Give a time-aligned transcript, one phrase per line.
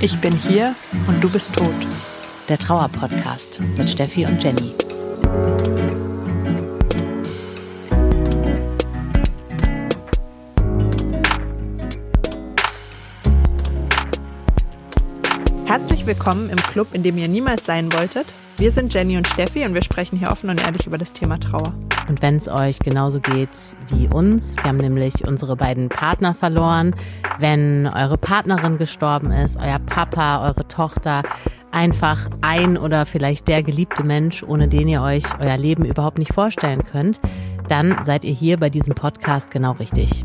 [0.00, 0.74] Ich bin hier
[1.06, 1.74] und du bist tot.
[2.48, 4.72] Der Trauer-Podcast mit Steffi und Jenny.
[15.66, 18.26] Herzlich willkommen im Club, in dem ihr niemals sein wolltet.
[18.56, 21.38] Wir sind Jenny und Steffi und wir sprechen hier offen und ehrlich über das Thema
[21.38, 21.74] Trauer.
[22.08, 23.50] Und wenn es euch genauso geht
[23.88, 26.94] wie uns, wir haben nämlich unsere beiden Partner verloren,
[27.38, 31.22] wenn eure Partnerin gestorben ist, euer Papa, eure Tochter,
[31.70, 36.32] einfach ein oder vielleicht der geliebte Mensch, ohne den ihr euch euer Leben überhaupt nicht
[36.32, 37.20] vorstellen könnt,
[37.68, 40.24] dann seid ihr hier bei diesem Podcast genau richtig.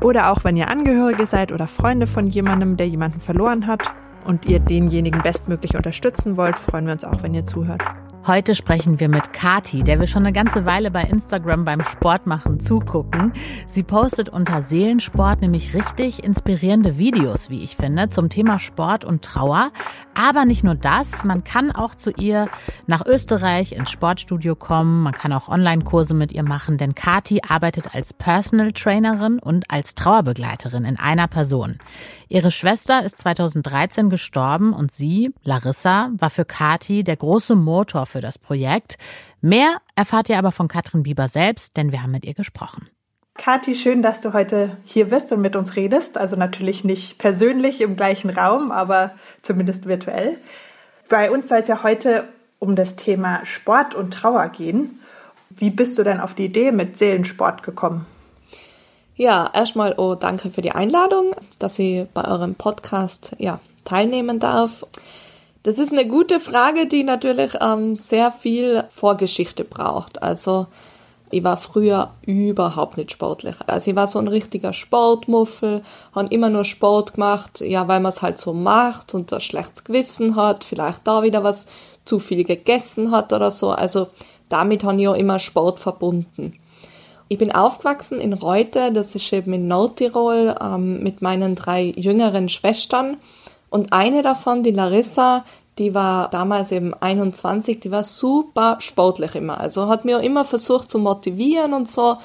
[0.00, 3.92] Oder auch wenn ihr Angehörige seid oder Freunde von jemandem, der jemanden verloren hat
[4.24, 7.82] und ihr denjenigen bestmöglich unterstützen wollt, freuen wir uns auch, wenn ihr zuhört.
[8.26, 12.60] Heute sprechen wir mit Kati, der wir schon eine ganze Weile bei Instagram beim Sportmachen
[12.60, 13.32] zugucken.
[13.66, 19.22] Sie postet unter Seelensport nämlich richtig inspirierende Videos, wie ich finde, zum Thema Sport und
[19.22, 19.72] Trauer.
[20.14, 22.48] Aber nicht nur das, man kann auch zu ihr
[22.86, 27.94] nach Österreich ins Sportstudio kommen, man kann auch Online-Kurse mit ihr machen, denn Kati arbeitet
[27.94, 31.78] als Personal Trainerin und als Trauerbegleiterin in einer Person.
[32.28, 38.20] Ihre Schwester ist 2013 gestorben und sie, Larissa, war für Kati der große Motor für
[38.20, 38.98] das Projekt.
[39.40, 42.88] Mehr erfahrt ihr aber von Katrin Bieber selbst, denn wir haben mit ihr gesprochen.
[43.38, 46.18] Kathi, schön, dass du heute hier bist und mit uns redest.
[46.18, 50.38] Also natürlich nicht persönlich im gleichen Raum, aber zumindest virtuell.
[51.08, 55.00] Bei uns soll es ja heute um das Thema Sport und Trauer gehen.
[55.48, 58.06] Wie bist du denn auf die Idee mit Seelensport gekommen?
[59.16, 64.86] Ja, erstmal oh, danke für die Einladung, dass ich bei eurem Podcast ja, teilnehmen darf.
[65.62, 70.22] Das ist eine gute Frage, die natürlich ähm, sehr viel Vorgeschichte braucht.
[70.22, 70.66] Also
[71.30, 73.54] ich war früher überhaupt nicht sportlich.
[73.66, 75.82] Also ich war so ein richtiger Sportmuffel,
[76.14, 79.84] habe immer nur Sport gemacht, ja, weil man es halt so macht und ein schlechtes
[79.84, 81.66] Gewissen hat, vielleicht da wieder was
[82.04, 83.70] zu viel gegessen hat oder so.
[83.70, 84.08] Also
[84.48, 86.54] damit habe ich auch immer Sport verbunden.
[87.28, 92.48] Ich bin aufgewachsen in Reute, das ist eben in Nordtirol, ähm, mit meinen drei jüngeren
[92.48, 93.18] Schwestern.
[93.70, 95.44] Und eine davon, die Larissa,
[95.80, 99.58] die war damals eben 21, die war super sportlich immer.
[99.58, 102.18] Also hat mir immer versucht zu motivieren und so.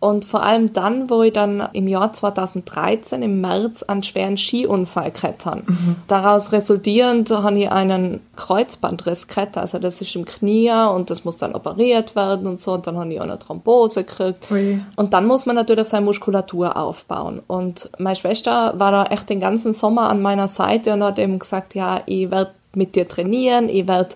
[0.00, 5.12] Und vor allem dann, wo ich dann im Jahr 2013 im März einen schweren Skiunfall
[5.12, 5.62] gehabt habe.
[5.64, 5.96] Mhm.
[6.08, 11.36] Daraus resultierend habe ich einen Kreuzbandriss gehabt, also das ist im Knie und das muss
[11.36, 12.72] dann operiert werden und so.
[12.72, 14.50] Und dann habe ich auch eine Thrombose gekriegt.
[14.50, 14.82] Ui.
[14.96, 17.40] Und dann muss man natürlich seine Muskulatur aufbauen.
[17.46, 21.38] Und meine Schwester war da echt den ganzen Sommer an meiner Seite und hat eben
[21.38, 24.14] gesagt, ja, ich werde mit dir trainieren, ich werde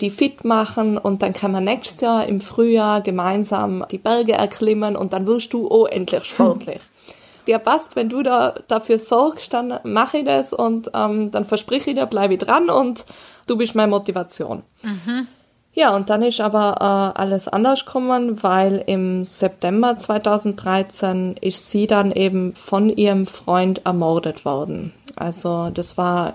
[0.00, 4.96] die fit machen und dann können wir nächstes Jahr im Frühjahr gemeinsam die Berge erklimmen
[4.96, 6.80] und dann wirst du auch endlich sportlich.
[7.46, 11.86] Dir passt, wenn du da dafür sorgst, dann mache ich das und ähm, dann versprich
[11.86, 13.06] ich dir, bleibe ich dran und
[13.46, 14.62] du bist meine Motivation.
[14.82, 15.26] Mhm.
[15.72, 21.86] Ja, und dann ist aber äh, alles anders gekommen, weil im September 2013 ist sie
[21.86, 24.92] dann eben von ihrem Freund ermordet worden.
[25.16, 26.34] Also das war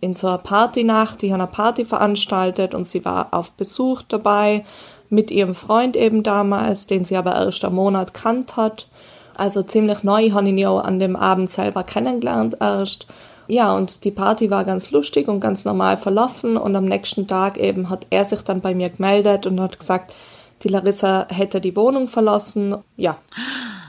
[0.00, 4.64] in so einer Partynacht, die haben eine Party veranstaltet und sie war auf Besuch dabei
[5.08, 8.88] mit ihrem Freund eben damals, den sie aber erst einen Monat kannt hat.
[9.36, 13.06] Also ziemlich neu, habe ihn ja an dem Abend selber kennengelernt erst.
[13.48, 17.58] Ja, und die Party war ganz lustig und ganz normal verlaufen und am nächsten Tag
[17.58, 20.14] eben hat er sich dann bei mir gemeldet und hat gesagt,
[20.62, 22.76] die Larissa hätte die Wohnung verlassen.
[22.96, 23.18] Ja,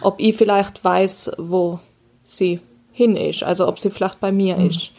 [0.02, 1.80] ob ich vielleicht weiß, wo
[2.22, 2.60] sie
[2.92, 4.68] hin ist, also ob sie vielleicht bei mir mhm.
[4.68, 4.92] ist.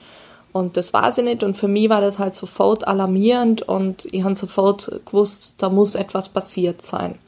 [0.53, 1.43] Und das war sie nicht.
[1.43, 5.95] Und für mich war das halt sofort alarmierend und ich habe sofort gewusst, da muss
[5.95, 7.19] etwas passiert sein.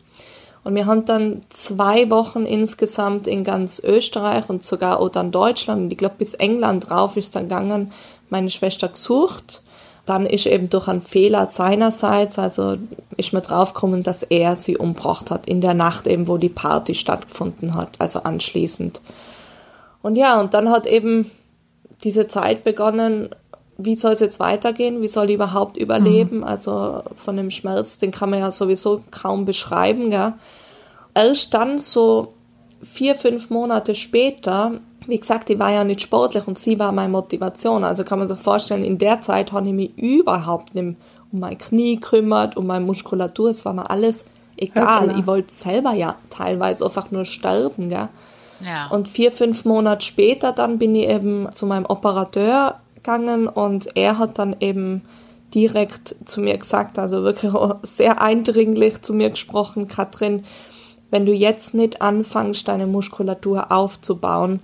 [0.62, 5.84] Und wir haben dann zwei Wochen insgesamt in ganz Österreich und sogar auch dann Deutschland
[5.84, 7.92] und ich glaube bis England drauf ist dann gegangen,
[8.28, 9.62] meine Schwester gesucht.
[10.06, 12.76] Dann ist eben durch einen Fehler seinerseits, also
[13.16, 16.94] ist mir draufgekommen, dass er sie umgebracht hat, in der Nacht eben, wo die Party
[16.94, 19.00] stattgefunden hat, also anschließend.
[20.02, 21.30] Und ja, und dann hat eben
[22.04, 23.30] diese Zeit begonnen,
[23.76, 25.00] wie soll es jetzt weitergehen?
[25.00, 26.38] Wie soll ich überhaupt überleben?
[26.38, 26.44] Mhm.
[26.44, 30.10] Also von dem Schmerz, den kann man ja sowieso kaum beschreiben.
[30.10, 30.34] Gell?
[31.14, 32.28] Erst dann so
[32.82, 34.72] vier, fünf Monate später,
[35.06, 37.84] wie gesagt, ich war ja nicht sportlich und sie war meine Motivation.
[37.84, 40.96] Also kann man sich vorstellen, in der Zeit habe ich mich überhaupt nicht
[41.32, 43.50] um mein Knie gekümmert, um meine Muskulatur.
[43.50, 44.24] Es war mir alles
[44.56, 45.08] egal.
[45.08, 47.88] Ja, ich wollte selber ja teilweise einfach nur sterben.
[47.88, 48.08] Gell?
[48.64, 48.88] Ja.
[48.88, 54.18] Und vier, fünf Monate später dann bin ich eben zu meinem Operateur gegangen und er
[54.18, 55.02] hat dann eben
[55.54, 57.52] direkt zu mir gesagt, also wirklich
[57.82, 60.44] sehr eindringlich zu mir gesprochen, Katrin,
[61.10, 64.60] wenn du jetzt nicht anfängst, deine Muskulatur aufzubauen,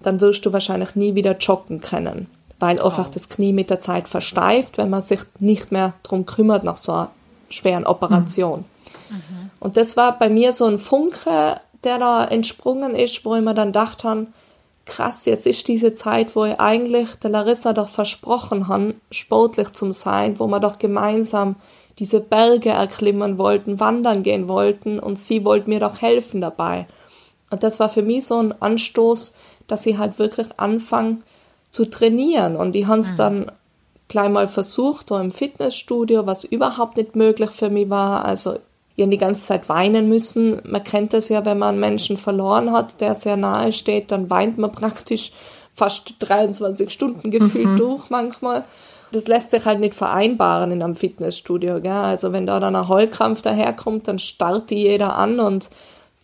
[0.00, 2.28] dann wirst du wahrscheinlich nie wieder joggen können,
[2.60, 6.62] weil einfach das Knie mit der Zeit versteift, wenn man sich nicht mehr drum kümmert
[6.62, 7.10] nach so einer
[7.48, 8.64] schweren Operation.
[9.10, 9.50] Mhm.
[9.58, 13.54] Und das war bei mir so ein Funke, der da entsprungen ist, wo ich mir
[13.54, 14.26] dann gedacht habe,
[14.84, 19.90] krass, jetzt ist diese Zeit, wo ich eigentlich der Larissa doch versprochen habe, sportlich zu
[19.92, 21.56] sein, wo wir doch gemeinsam
[21.98, 26.86] diese Berge erklimmen wollten, wandern gehen wollten und sie wollte mir doch helfen dabei.
[27.50, 29.32] Und das war für mich so ein Anstoß,
[29.66, 31.18] dass ich halt wirklich anfange
[31.70, 32.54] zu trainieren.
[32.56, 33.16] Und ich habe es mhm.
[33.16, 33.52] dann
[34.08, 38.26] gleich mal versucht, da im Fitnessstudio, was überhaupt nicht möglich für mich war.
[38.26, 38.58] Also
[39.02, 40.60] habe die ganze Zeit weinen müssen.
[40.64, 44.30] Man kennt das ja, wenn man einen Menschen verloren hat, der sehr nahe steht, dann
[44.30, 45.32] weint man praktisch
[45.72, 47.76] fast 23 Stunden gefühlt mhm.
[47.76, 48.64] durch manchmal.
[49.12, 51.80] Das lässt sich halt nicht vereinbaren in einem Fitnessstudio.
[51.80, 51.92] Gell?
[51.92, 55.70] Also wenn da dann ein Heulkrampf daherkommt, dann starrt die jeder an und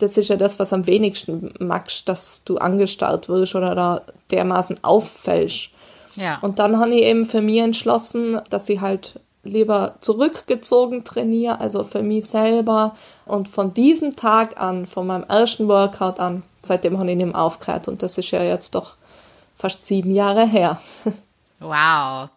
[0.01, 4.83] das ist ja das, was am wenigsten magst, dass du angestarrt wirst oder da dermaßen
[4.83, 5.71] auffällst.
[6.17, 6.39] Ja.
[6.43, 11.85] Und dann habe ich eben für mich entschlossen, dass ich halt lieber zurückgezogen trainiere, also
[11.85, 12.97] für mich selber.
[13.27, 17.89] Und von diesem Tag an, von meinem ersten Workout an, seitdem habe ich mehr aufgehört.
[17.89, 18.97] Und das ist ja jetzt doch
[19.55, 20.81] fast sieben Jahre her.
[21.61, 22.29] Wow.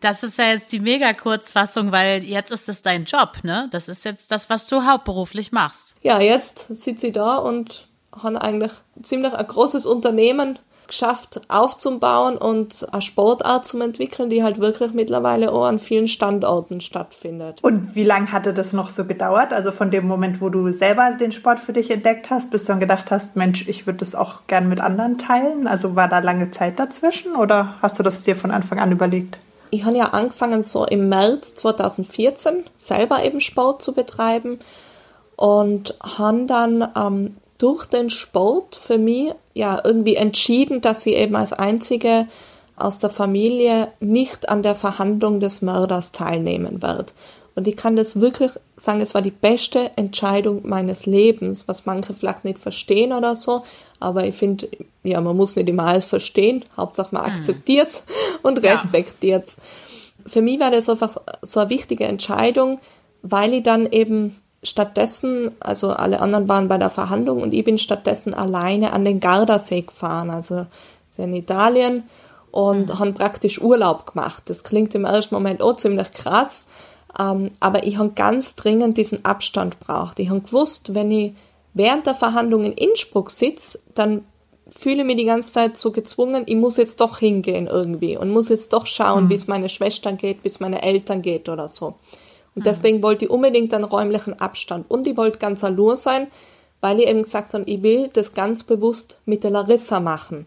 [0.00, 3.68] Das ist ja jetzt die mega Kurzfassung, weil jetzt ist es dein Job, ne?
[3.72, 5.94] Das ist jetzt das, was du hauptberuflich machst.
[6.02, 8.70] Ja, jetzt sitze ich da und habe eigentlich
[9.02, 10.58] ziemlich ein großes Unternehmen
[10.90, 16.80] geschafft aufzubauen und eine Sportart zu entwickeln, die halt wirklich mittlerweile auch an vielen Standorten
[16.80, 17.60] stattfindet.
[17.62, 19.52] Und wie lange hatte das noch so gedauert?
[19.52, 22.72] Also von dem Moment, wo du selber den Sport für dich entdeckt hast, bis du
[22.72, 25.66] dann gedacht hast, Mensch, ich würde das auch gern mit anderen teilen?
[25.66, 29.38] Also war da lange Zeit dazwischen oder hast du das dir von Anfang an überlegt?
[29.70, 34.58] Ich habe ja angefangen, so im März 2014 selber eben Sport zu betreiben
[35.36, 41.36] und habe dann ähm, durch den Sport für mich ja irgendwie entschieden, dass sie eben
[41.36, 42.26] als einzige
[42.74, 47.14] aus der Familie nicht an der Verhandlung des Mörders teilnehmen wird.
[47.54, 52.14] Und ich kann das wirklich sagen, es war die beste Entscheidung meines Lebens, was manche
[52.14, 53.64] vielleicht nicht verstehen oder so.
[53.98, 54.68] Aber ich finde,
[55.02, 56.64] ja, man muss nicht immer alles verstehen.
[56.76, 57.32] Hauptsache man hm.
[57.32, 58.02] akzeptiert
[58.42, 59.56] und respektiert es.
[59.56, 59.62] Ja.
[60.26, 62.80] Für mich war das einfach so eine wichtige Entscheidung,
[63.22, 67.78] weil ich dann eben stattdessen, also alle anderen waren bei der Verhandlung und ich bin
[67.78, 70.66] stattdessen alleine an den Gardasee gefahren, also
[71.16, 72.04] in Italien
[72.50, 72.98] und mhm.
[72.98, 74.44] haben praktisch Urlaub gemacht.
[74.46, 76.66] Das klingt im ersten Moment auch ziemlich krass,
[77.18, 80.18] ähm, aber ich habe ganz dringend diesen Abstand braucht.
[80.18, 81.32] Ich habe gewusst, wenn ich
[81.74, 84.24] während der Verhandlung in Innsbruck sitze, dann
[84.68, 88.30] fühle ich mich die ganze Zeit so gezwungen, ich muss jetzt doch hingehen irgendwie und
[88.30, 89.30] muss jetzt doch schauen, mhm.
[89.30, 91.94] wie es meine Schwestern geht, wie es meine Eltern geht oder so.
[92.60, 94.90] Und deswegen wollte ich unbedingt einen räumlichen Abstand.
[94.90, 96.26] Und ich wollte ganz allein sein,
[96.82, 100.44] weil ich eben gesagt habe, ich will das ganz bewusst mit der Larissa machen.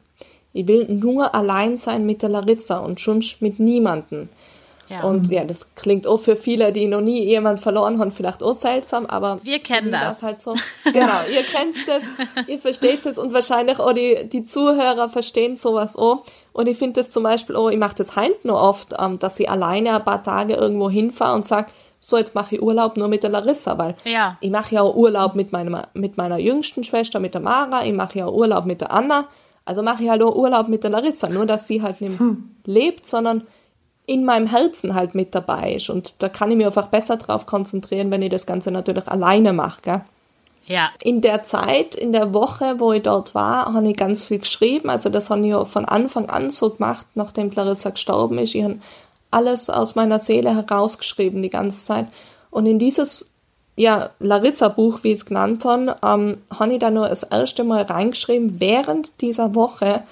[0.53, 4.29] Ich will nur allein sein mit der Larissa und schon mit niemanden.
[4.89, 5.01] Ja.
[5.05, 8.53] Und ja, das klingt auch für viele, die noch nie jemand verloren haben, vielleicht auch
[8.53, 10.19] seltsam, aber wir kennen das.
[10.19, 10.23] das.
[10.23, 10.53] halt so.
[10.83, 12.03] Genau, ihr kennt das,
[12.47, 16.25] ihr versteht es und wahrscheinlich auch die, die Zuhörer verstehen sowas auch.
[16.51, 19.39] Und ich finde das zum Beispiel auch, ich mache das heint nur oft, ähm, dass
[19.39, 21.71] ich alleine ein paar Tage irgendwo hinfahre und sage,
[22.05, 24.35] so jetzt mache ich Urlaub nur mit der Larissa, weil ja.
[24.41, 27.93] ich mache ja auch Urlaub mit meiner, mit meiner jüngsten Schwester, mit der Mara, ich
[27.93, 29.29] mache ja auch Urlaub mit der Anna,
[29.63, 32.55] also mache ich halt auch Urlaub mit der Larissa, nur dass sie halt nicht hm.
[32.65, 33.47] lebt, sondern
[34.05, 37.45] in meinem Herzen halt mit dabei ist und da kann ich mich einfach besser drauf
[37.45, 40.01] konzentrieren, wenn ich das Ganze natürlich alleine mache, gell?
[40.65, 40.91] Ja.
[41.01, 44.89] In der Zeit, in der Woche, wo ich dort war, habe ich ganz viel geschrieben.
[44.89, 48.55] Also das habe ich von Anfang an so gemacht, nachdem Clarissa gestorben ist.
[48.55, 48.77] Ich habe
[49.33, 52.07] alles aus meiner Seele herausgeschrieben die ganze Zeit.
[52.49, 53.31] Und in dieses
[53.75, 57.83] ja, Larissa-Buch, wie ich es genannt habe, ähm, habe ich da nur das erste Mal
[57.83, 60.03] reingeschrieben, während dieser Woche,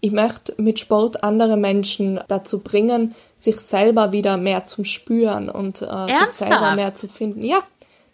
[0.00, 5.82] ich möchte mit Sport andere Menschen dazu bringen, sich selber wieder mehr zum Spüren und
[5.82, 7.44] äh, sich selber mehr zu finden.
[7.44, 7.58] Ja.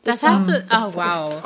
[0.03, 1.43] Das, das hast du, oh wow.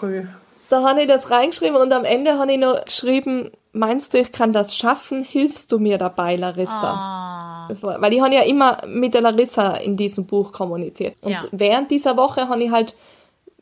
[0.70, 4.30] Da habe ich das reingeschrieben und am Ende habe ich noch geschrieben, meinst du, ich
[4.30, 5.24] kann das schaffen?
[5.24, 7.66] Hilfst du mir dabei, Larissa?
[7.68, 7.82] Oh.
[7.82, 11.16] War, weil ich habe ja immer mit der Larissa in diesem Buch kommuniziert.
[11.22, 11.40] Und ja.
[11.50, 12.94] während dieser Woche habe ich halt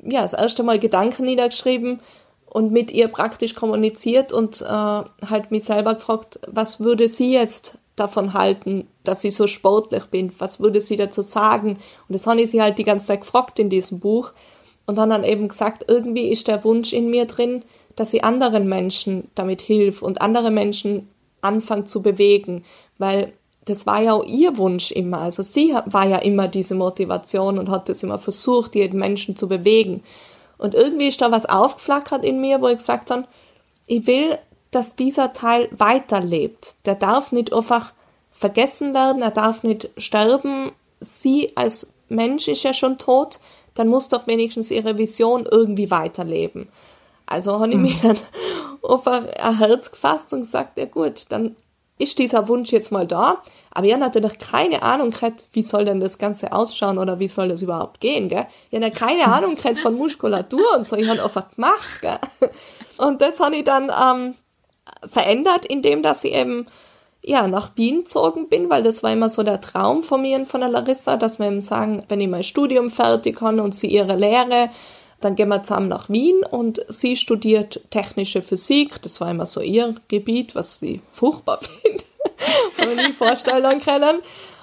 [0.03, 2.01] ja, das erste Mal Gedanken niedergeschrieben
[2.45, 7.79] und mit ihr praktisch kommuniziert und äh, halt mich selber gefragt, was würde sie jetzt
[7.97, 10.31] davon halten, dass ich so sportlich bin?
[10.39, 11.71] Was würde sie dazu sagen?
[11.71, 14.33] Und das habe ich sie halt die ganze Zeit gefragt in diesem Buch
[14.89, 17.63] und dann dann eben gesagt, irgendwie ist der Wunsch in mir drin,
[17.95, 21.11] dass sie anderen Menschen damit hilft und andere Menschen
[21.43, 22.65] anfangen zu bewegen,
[22.97, 23.35] weil
[23.67, 25.19] das war ja auch ihr Wunsch immer.
[25.19, 29.47] Also sie war ja immer diese Motivation und hat das immer versucht, jeden Menschen zu
[29.47, 30.03] bewegen.
[30.57, 33.25] Und irgendwie ist da was aufgeflackert in mir, wo ich gesagt habe,
[33.87, 34.39] ich will,
[34.71, 36.77] dass dieser Teil weiterlebt.
[36.87, 37.93] Der darf nicht einfach
[38.31, 40.73] vergessen werden, er darf nicht sterben.
[41.01, 43.39] Sie als Mensch ist ja schon tot,
[43.79, 46.69] dann muss doch wenigstens ihre Vision irgendwie weiterleben.
[47.27, 47.83] Also habe ich mhm.
[47.83, 48.19] mir dann
[48.83, 51.57] einfach ein Herz gefasst und gesagt, ja gut, dann
[51.99, 53.43] ist dieser Wunsch jetzt mal da.
[53.71, 57.29] Aber ich habe natürlich keine Ahnung gehabt, wie soll denn das Ganze ausschauen oder wie
[57.29, 58.47] soll das überhaupt gehen, gell?
[58.71, 60.97] Ich habe keine Ahnung gehabt von Muskulatur und so.
[60.97, 62.19] Ich habe einfach gemacht, gell?
[62.97, 64.35] Und das habe ich dann ähm,
[65.09, 66.67] verändert, indem dass ich eben
[67.23, 70.47] ja, nach Wien gezogen bin, weil das war immer so der Traum von mir und
[70.47, 73.89] von der Larissa, dass wir eben sagen, wenn ich mein Studium fertig habe und sie
[73.89, 74.71] ihre Lehre,
[75.21, 79.03] dann gehen wir zusammen nach Wien und sie studiert technische Physik.
[79.03, 82.05] Das war immer so ihr Gebiet, was sie furchtbar findet.
[82.77, 84.21] Kann man nie vorstellen können.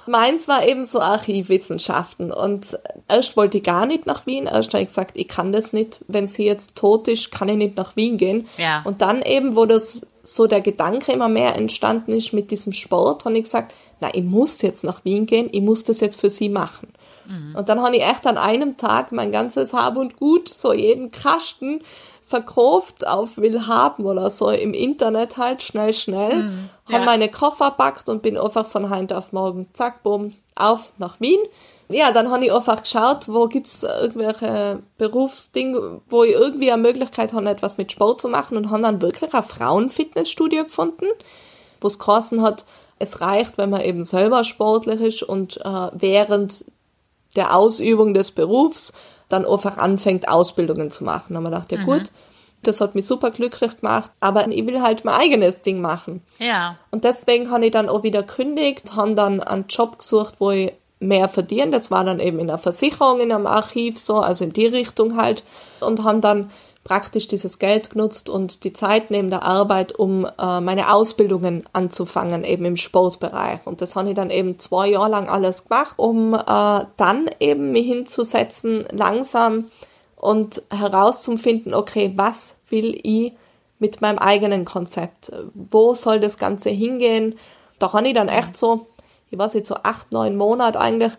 [0.07, 4.45] Meins war eben so Archivwissenschaften und erst wollte ich gar nicht nach Wien.
[4.45, 6.01] Erst habe ich gesagt, ich kann das nicht.
[6.07, 8.47] Wenn sie jetzt tot ist, kann ich nicht nach Wien gehen.
[8.57, 8.81] Ja.
[8.83, 13.25] Und dann eben, wo das so der Gedanke immer mehr entstanden ist mit diesem Sport,
[13.25, 16.29] habe ich gesagt, na, ich muss jetzt nach Wien gehen, ich muss das jetzt für
[16.29, 16.89] sie machen.
[17.27, 17.55] Mhm.
[17.55, 21.11] Und dann habe ich echt an einem Tag mein ganzes Hab und Gut, so jeden
[21.11, 21.81] Kasten
[22.25, 26.43] verkauft auf Willhaben oder so im Internet halt schnell, schnell.
[26.43, 26.69] Mhm.
[26.87, 26.95] Ja.
[26.95, 31.19] Habe meine Koffer packt und bin einfach von heute auf morgen, zack, bumm, auf nach
[31.21, 31.39] Wien.
[31.87, 37.31] Ja, dann habe ich einfach geschaut, wo gibt's irgendwelche Berufsdinge, wo ich irgendwie eine Möglichkeit
[37.31, 41.05] habe, etwas mit Sport zu machen und habe dann wirklich ein Frauenfitnessstudio gefunden,
[41.79, 42.65] wo es geheißen hat,
[42.97, 46.65] es reicht, wenn man eben selber sportlich ist und äh, während
[47.35, 48.93] der Ausübung des Berufs
[49.29, 51.33] dann einfach anfängt, Ausbildungen zu machen.
[51.33, 51.85] Da haben wir gedacht, ja mhm.
[51.85, 52.11] gut,
[52.63, 56.21] das hat mich super glücklich gemacht, aber ich will halt mein eigenes Ding machen.
[56.39, 56.77] Ja.
[56.91, 60.73] Und deswegen habe ich dann auch wieder kündigt, habe dann einen Job gesucht, wo ich
[60.99, 61.71] mehr verdiene.
[61.71, 65.17] Das war dann eben in der Versicherung, in einem Archiv so, also in die Richtung
[65.17, 65.43] halt.
[65.79, 66.49] Und habe dann
[66.85, 72.43] praktisch dieses Geld genutzt und die Zeit neben der Arbeit, um äh, meine Ausbildungen anzufangen,
[72.43, 73.61] eben im Sportbereich.
[73.65, 77.71] Und das habe ich dann eben zwei Jahre lang alles gemacht, um äh, dann eben
[77.71, 79.65] mich hinzusetzen, langsam
[80.15, 83.33] und herauszufinden, okay, was will ich
[83.79, 85.31] mit meinem eigenen Konzept?
[85.55, 87.35] Wo soll das Ganze hingehen?
[87.79, 88.85] Da habe ich dann echt so,
[89.31, 91.13] ich weiß nicht, so acht, neun Monate eigentlich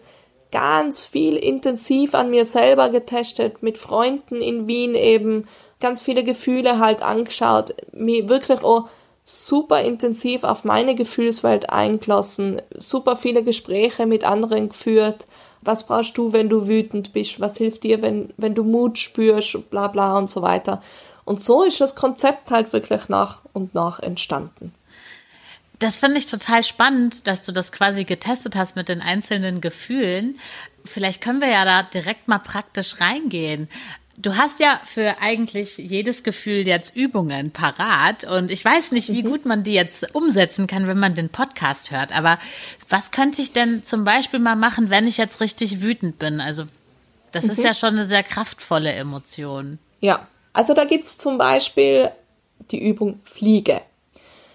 [0.56, 5.46] ganz viel intensiv an mir selber getestet, mit Freunden in Wien eben,
[5.80, 8.88] ganz viele Gefühle halt angeschaut, mir wirklich auch
[9.22, 15.26] super intensiv auf meine Gefühlswelt eingelassen, super viele Gespräche mit anderen geführt.
[15.60, 17.38] Was brauchst du, wenn du wütend bist?
[17.38, 19.68] Was hilft dir, wenn, wenn du Mut spürst?
[19.68, 20.80] Bla bla und so weiter.
[21.26, 24.72] Und so ist das Konzept halt wirklich nach und nach entstanden.
[25.78, 30.38] Das finde ich total spannend, dass du das quasi getestet hast mit den einzelnen Gefühlen.
[30.84, 33.68] Vielleicht können wir ja da direkt mal praktisch reingehen.
[34.18, 39.22] Du hast ja für eigentlich jedes Gefühl jetzt Übungen parat und ich weiß nicht, wie
[39.22, 39.28] mhm.
[39.28, 42.12] gut man die jetzt umsetzen kann, wenn man den Podcast hört.
[42.12, 42.38] Aber
[42.88, 46.40] was könnte ich denn zum Beispiel mal machen, wenn ich jetzt richtig wütend bin?
[46.40, 46.64] Also
[47.32, 47.50] das mhm.
[47.50, 49.78] ist ja schon eine sehr kraftvolle Emotion.
[50.00, 52.10] Ja, also da gibt's zum Beispiel
[52.70, 53.82] die Übung Fliege.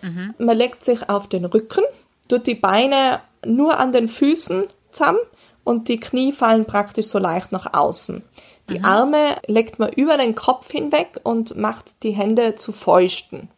[0.02, 0.34] Mhm.
[0.38, 1.84] Man legt sich auf den Rücken,
[2.28, 5.20] tut die Beine nur an den Füßen zusammen
[5.64, 8.24] und die Knie fallen praktisch so leicht nach außen.
[8.70, 8.86] Die mhm.
[8.86, 13.50] Arme legt man über den Kopf hinweg und macht die Hände zu Fäusten.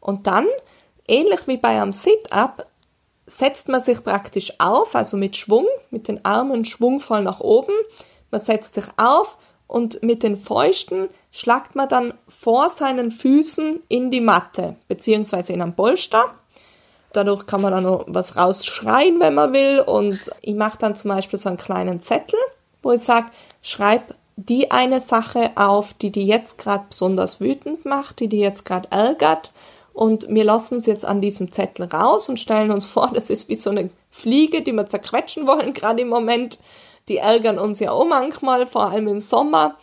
[0.00, 0.46] Und dann,
[1.08, 2.66] ähnlich wie bei einem Sit-up,
[3.26, 7.72] setzt man sich praktisch auf, also mit Schwung, mit den Armen schwungvoll nach oben.
[8.30, 14.10] Man setzt sich auf und mit den Fäusten schlagt man dann vor seinen Füßen in
[14.10, 16.34] die Matte, beziehungsweise in einem Polster.
[17.12, 19.80] Dadurch kann man dann noch was rausschreien, wenn man will.
[19.80, 22.38] Und ich mache dann zum Beispiel so einen kleinen Zettel,
[22.82, 23.26] wo ich sage,
[23.62, 28.64] schreib die eine Sache auf, die die jetzt gerade besonders wütend macht, die die jetzt
[28.64, 29.52] gerade ärgert.
[29.92, 33.48] Und wir lassen es jetzt an diesem Zettel raus und stellen uns vor, das ist
[33.48, 36.58] wie so eine Fliege, die wir zerquetschen wollen, gerade im Moment.
[37.08, 39.76] Die ärgern uns ja auch manchmal, vor allem im Sommer.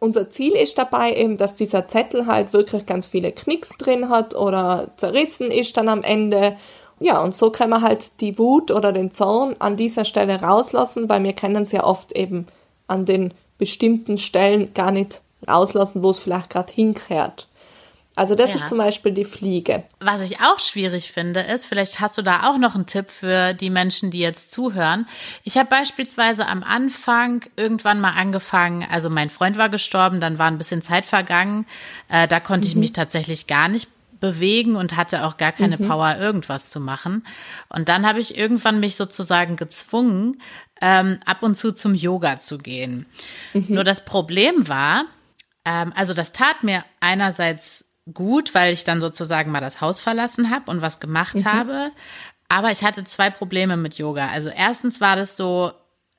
[0.00, 4.34] Unser Ziel ist dabei eben, dass dieser Zettel halt wirklich ganz viele Knicks drin hat
[4.34, 6.56] oder zerrissen ist dann am Ende.
[7.00, 11.08] Ja, und so kann man halt die Wut oder den Zorn an dieser Stelle rauslassen,
[11.08, 12.46] weil wir können es ja oft eben
[12.86, 17.48] an den bestimmten Stellen gar nicht rauslassen, wo es vielleicht gerade hinkehrt.
[18.16, 18.60] Also das ja.
[18.60, 19.82] ist zum Beispiel die Fliege.
[19.98, 23.54] Was ich auch schwierig finde, ist, vielleicht hast du da auch noch einen Tipp für
[23.54, 25.06] die Menschen, die jetzt zuhören.
[25.42, 30.46] Ich habe beispielsweise am Anfang irgendwann mal angefangen, also mein Freund war gestorben, dann war
[30.46, 31.66] ein bisschen Zeit vergangen.
[32.08, 32.70] Äh, da konnte mhm.
[32.70, 33.88] ich mich tatsächlich gar nicht
[34.20, 35.88] bewegen und hatte auch gar keine mhm.
[35.88, 37.26] Power, irgendwas zu machen.
[37.68, 40.40] Und dann habe ich irgendwann mich sozusagen gezwungen,
[40.80, 43.06] ähm, ab und zu zum Yoga zu gehen.
[43.52, 43.66] Mhm.
[43.70, 45.06] Nur das Problem war,
[45.66, 50.50] Ähm, also das tat mir einerseits gut, weil ich dann sozusagen mal das Haus verlassen
[50.50, 51.44] habe und was gemacht mhm.
[51.44, 51.90] habe.
[52.48, 54.28] Aber ich hatte zwei Probleme mit Yoga.
[54.28, 55.72] Also erstens war das so,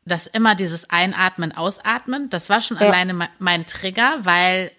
[0.05, 2.87] dass immer dieses Einatmen, Ausatmen, das war schon ja.
[2.87, 4.71] alleine mein Trigger, weil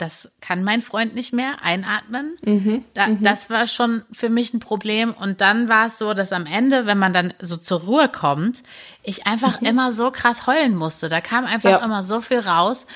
[0.00, 2.36] das kann mein Freund nicht mehr einatmen.
[2.42, 3.22] Mhm, da, mhm.
[3.22, 5.12] Das war schon für mich ein Problem.
[5.12, 8.62] Und dann war es so, dass am Ende, wenn man dann so zur Ruhe kommt,
[9.02, 9.66] ich einfach mhm.
[9.66, 11.10] immer so krass heulen musste.
[11.10, 11.84] Da kam einfach ja.
[11.84, 12.86] immer so viel raus.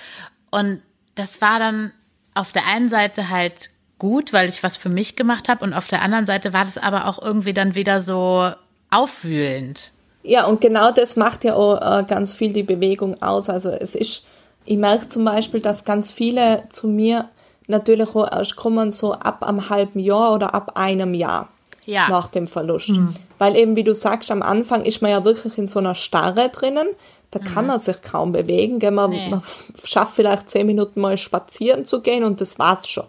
[0.51, 0.81] Und
[1.15, 1.93] das war dann
[2.35, 5.65] auf der einen Seite halt gut, weil ich was für mich gemacht habe.
[5.65, 8.51] Und auf der anderen Seite war das aber auch irgendwie dann wieder so
[8.91, 9.93] aufwühlend.
[10.23, 13.51] Ja, und genau das macht ja auch äh, ganz viel die Bewegung aus.
[13.51, 14.25] Also es ist,
[14.65, 17.29] ich merke zum Beispiel, dass ganz viele zu mir
[17.67, 21.49] natürlich auch erst kommen so ab einem halben Jahr oder ab einem Jahr
[21.85, 22.09] ja.
[22.09, 22.91] nach dem Verlust.
[22.91, 23.15] Mhm.
[23.39, 26.49] Weil eben, wie du sagst, am Anfang ist man ja wirklich in so einer Starre
[26.49, 26.89] drinnen.
[27.35, 27.45] Da mhm.
[27.45, 28.79] kann man sich kaum bewegen.
[28.79, 28.91] Gell?
[28.91, 29.29] Man, nee.
[29.29, 29.43] man
[29.83, 33.07] schafft vielleicht zehn Minuten mal spazieren zu gehen und das war's schon.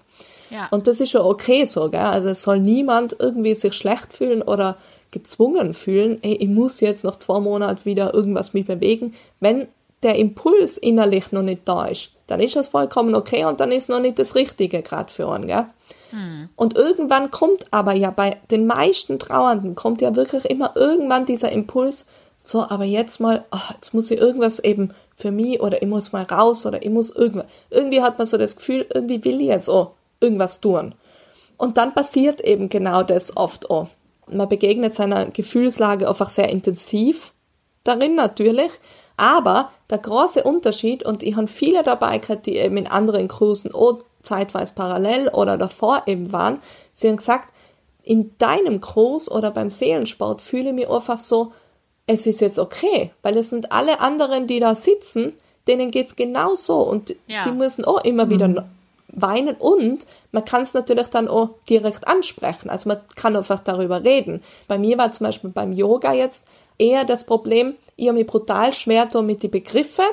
[0.50, 0.67] Ja.
[0.72, 1.89] Und das ist ja okay so.
[1.89, 2.01] Gell?
[2.01, 4.77] Also es soll niemand irgendwie sich schlecht fühlen oder
[5.12, 9.67] gezwungen fühlen, ey, ich muss jetzt noch zwei Monate wieder irgendwas mich bewegen, wenn
[10.03, 13.89] der Impuls innerlich noch nicht da ist, dann ist das vollkommen okay und dann ist
[13.89, 15.65] noch nicht das Richtige gerade für einen, gell?
[16.12, 16.50] Hm.
[16.55, 21.51] Und irgendwann kommt aber ja bei den meisten Trauernden kommt ja wirklich immer irgendwann dieser
[21.51, 22.08] Impuls,
[22.47, 26.11] so, aber jetzt mal, oh, jetzt muss ich irgendwas eben für mich oder ich muss
[26.11, 27.47] mal raus oder ich muss irgendwas.
[27.69, 30.95] Irgendwie hat man so das Gefühl, irgendwie will ich jetzt auch irgendwas tun.
[31.57, 33.87] Und dann passiert eben genau das oft auch
[34.27, 37.33] man begegnet seiner Gefühlslage einfach sehr intensiv
[37.83, 38.71] darin natürlich,
[39.17, 43.73] aber der große Unterschied, und ich habe viele dabei gehabt, die eben in anderen Kursen
[43.73, 46.59] auch zeitweise parallel oder davor eben waren,
[46.91, 47.53] sie haben gesagt,
[48.03, 51.53] in deinem Kurs oder beim Seelensport fühle ich mich einfach so,
[52.07, 55.33] es ist jetzt okay, weil es sind alle anderen, die da sitzen,
[55.67, 57.43] denen geht's genau so und ja.
[57.43, 58.63] die müssen auch immer wieder mhm
[59.15, 62.69] weinen und man kann es natürlich dann auch direkt ansprechen.
[62.69, 64.43] Also man kann einfach darüber reden.
[64.67, 66.46] Bei mir war zum Beispiel beim Yoga jetzt
[66.77, 70.05] eher das Problem, ich habe mich brutal schwer da mit den Begriffen,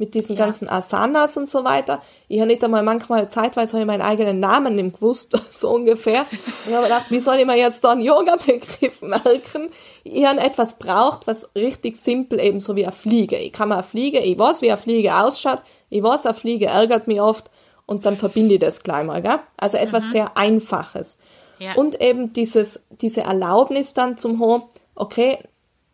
[0.00, 0.46] mit diesen ja.
[0.46, 2.00] ganzen Asanas und so weiter.
[2.26, 6.24] Ich habe nicht einmal manchmal zeitweise habe ich meinen eigenen Namen nicht gewusst, so ungefähr.
[6.66, 9.70] Und habe gedacht, wie soll ich mir jetzt da einen Yoga-Begriff merken?
[10.02, 13.36] Ich habe etwas braucht, was richtig simpel eben so wie eine Fliege.
[13.36, 15.60] Ich kann mal eine Fliege, ich weiß, wie eine Fliege ausschaut,
[15.90, 17.50] ich weiß, eine Fliege ärgert mich oft
[17.84, 19.40] und dann verbinde ich das gleich mal, gell?
[19.58, 20.10] Also etwas mhm.
[20.10, 21.18] sehr Einfaches.
[21.58, 21.74] Ja.
[21.74, 25.40] Und eben dieses, diese Erlaubnis dann zum Ho, okay,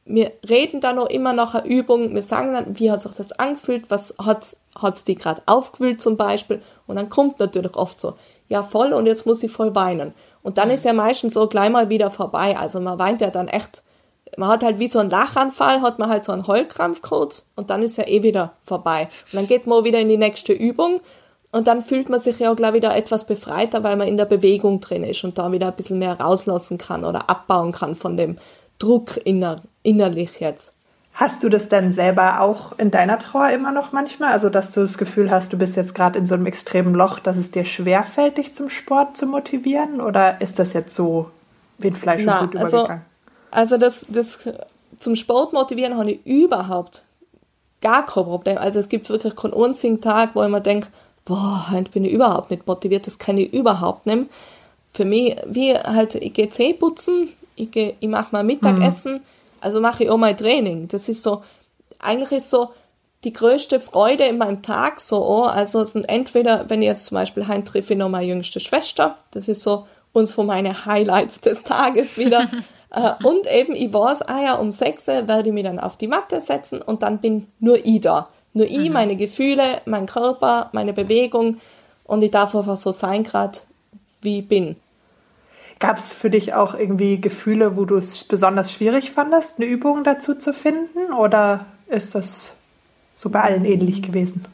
[0.06, 3.32] wir reden da noch immer nach einer Übung, wir sagen dann, wie hat sich das
[3.32, 8.14] angefühlt, was hat's, hat's die gerade aufgewühlt zum Beispiel, und dann kommt natürlich oft so,
[8.48, 10.14] ja voll, und jetzt muss ich voll weinen.
[10.42, 13.48] Und dann ist ja meistens so gleich mal wieder vorbei, also man weint ja dann
[13.48, 13.82] echt,
[14.36, 17.70] man hat halt wie so einen Lachanfall, hat man halt so einen Heulkrampf kurz, und
[17.70, 19.08] dann ist ja eh wieder vorbei.
[19.32, 21.00] Und dann geht man wieder in die nächste Übung,
[21.50, 24.24] und dann fühlt man sich ja auch gleich wieder etwas befreiter, weil man in der
[24.26, 28.16] Bewegung drin ist und da wieder ein bisschen mehr rauslassen kann oder abbauen kann von
[28.16, 28.36] dem
[28.78, 30.74] Druck inner, innerlich jetzt.
[31.14, 34.32] Hast du das denn selber auch in deiner Trauer immer noch manchmal?
[34.32, 37.20] Also, dass du das Gefühl hast, du bist jetzt gerade in so einem extremen Loch,
[37.20, 40.02] dass es dir schwerfällt, dich zum Sport zu motivieren?
[40.02, 41.30] Oder ist das jetzt so
[41.78, 43.04] wie ein Fleisch und Blut also, übergegangen?
[43.50, 44.40] Also, das, das
[44.98, 47.04] zum Sport motivieren habe ich überhaupt
[47.80, 48.58] gar kein Problem.
[48.58, 50.88] Also, es gibt wirklich keinen einzigen Tag, wo ich mir denke,
[51.24, 54.26] boah, heute bin ich überhaupt nicht motiviert, das kann ich überhaupt nicht.
[54.90, 59.20] Für mich, wie halt, ich gehe Zähne putzen, ich, ich mache mal Mittagessen, mhm.
[59.60, 60.88] Also mache ich auch mein Training.
[60.88, 61.42] Das ist so,
[62.00, 62.70] eigentlich ist so
[63.24, 67.06] die größte Freude in meinem Tag so, oh, also es sind entweder, wenn ich jetzt
[67.06, 71.40] zum Beispiel heim treffe noch meine jüngste Schwester, das ist so uns von meinen Highlights
[71.40, 72.48] des Tages wieder.
[72.90, 76.06] äh, und eben, ich weiß, ah ja, um sechs werde ich mich dann auf die
[76.06, 78.28] Matte setzen und dann bin nur ich da.
[78.52, 78.92] Nur ich, mhm.
[78.92, 81.58] meine Gefühle, mein Körper, meine Bewegung
[82.04, 83.58] und ich darf einfach so sein, gerade
[84.22, 84.76] wie ich bin.
[85.78, 90.04] Gab es für dich auch irgendwie Gefühle, wo du es besonders schwierig fandest, eine Übung
[90.04, 91.12] dazu zu finden?
[91.12, 92.52] Oder ist das
[93.14, 94.46] so bei allen ähnlich gewesen?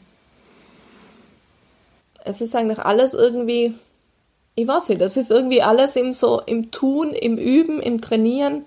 [2.25, 3.73] Es ist eigentlich alles irgendwie,
[4.55, 8.65] ich weiß nicht, das ist irgendwie alles im so im Tun, im Üben, im Trainieren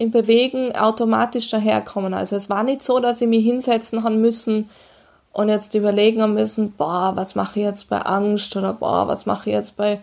[0.00, 2.14] im Bewegen automatisch daherkommen.
[2.14, 4.70] Also es war nicht so, dass ich mich hinsetzen haben müssen
[5.32, 9.50] und jetzt überlegen müssen, boah, was mache ich jetzt bei Angst oder boah, was mache
[9.50, 10.00] ich jetzt bei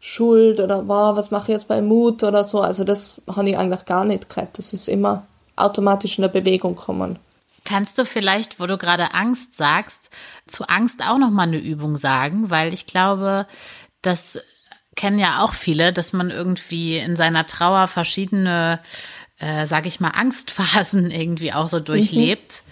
[0.00, 2.60] Schuld oder boah, was mache ich jetzt bei Mut oder so.
[2.60, 4.58] Also das habe ich eigentlich gar nicht gehabt.
[4.58, 7.18] Das ist immer automatisch in der Bewegung kommen.
[7.64, 10.10] Kannst du vielleicht, wo du gerade Angst sagst,
[10.46, 13.46] zu Angst auch noch mal eine Übung sagen, weil ich glaube,
[14.00, 14.38] das
[14.96, 18.80] kennen ja auch viele, dass man irgendwie in seiner Trauer verschiedene
[19.40, 22.62] äh, sage ich mal, Angstphasen irgendwie auch so durchlebt.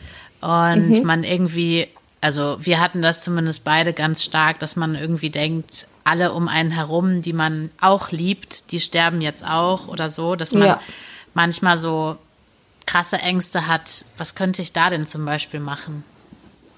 [0.40, 0.48] Mhm.
[0.48, 1.02] Und mhm.
[1.04, 1.88] man irgendwie
[2.20, 6.70] Also wir hatten das zumindest beide ganz stark, dass man irgendwie denkt, alle um einen
[6.70, 10.80] herum, die man auch liebt, die sterben jetzt auch oder so, dass man ja.
[11.34, 12.16] manchmal so
[12.86, 14.04] krasse Ängste hat.
[14.16, 16.04] Was könnte ich da denn zum Beispiel machen?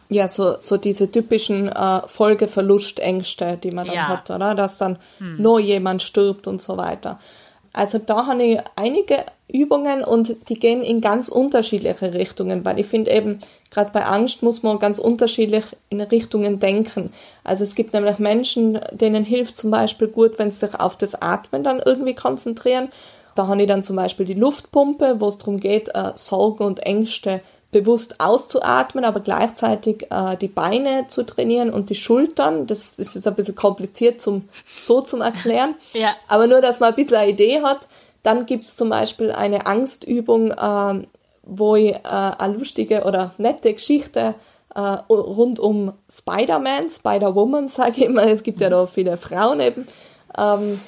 [0.08, 4.08] Ja, so, so diese typischen äh, Folgeverlustängste, die man dann ja.
[4.08, 4.56] hat, oder?
[4.56, 5.40] Dass dann hm.
[5.40, 7.20] nur jemand stirbt und so weiter.
[7.72, 12.87] Also da habe ich einige Übungen und die gehen in ganz unterschiedliche Richtungen, weil ich
[12.87, 13.38] finde eben,
[13.70, 17.12] gerade bei Angst muss man ganz unterschiedlich in Richtungen denken.
[17.44, 21.20] Also es gibt nämlich Menschen, denen hilft zum Beispiel gut, wenn sie sich auf das
[21.20, 22.88] Atmen dann irgendwie konzentrieren.
[23.37, 26.80] Da habe ich dann zum Beispiel die Luftpumpe, wo es darum geht, äh, Sorgen und
[26.80, 32.66] Ängste bewusst auszuatmen, aber gleichzeitig äh, die Beine zu trainieren und die Schultern.
[32.66, 35.74] Das ist jetzt ein bisschen kompliziert zum, so zum Erklären.
[35.92, 36.14] ja.
[36.28, 37.88] Aber nur, dass man ein bisschen eine Idee hat.
[38.22, 41.06] Dann gibt es zum Beispiel eine Angstübung, äh,
[41.42, 44.35] wo ich äh, eine lustige oder nette Geschichte
[44.74, 49.87] äh, rund um Spider-Man, Spider-Woman, sage ich immer, es gibt ja da viele Frauen eben,
[50.37, 50.80] ähm,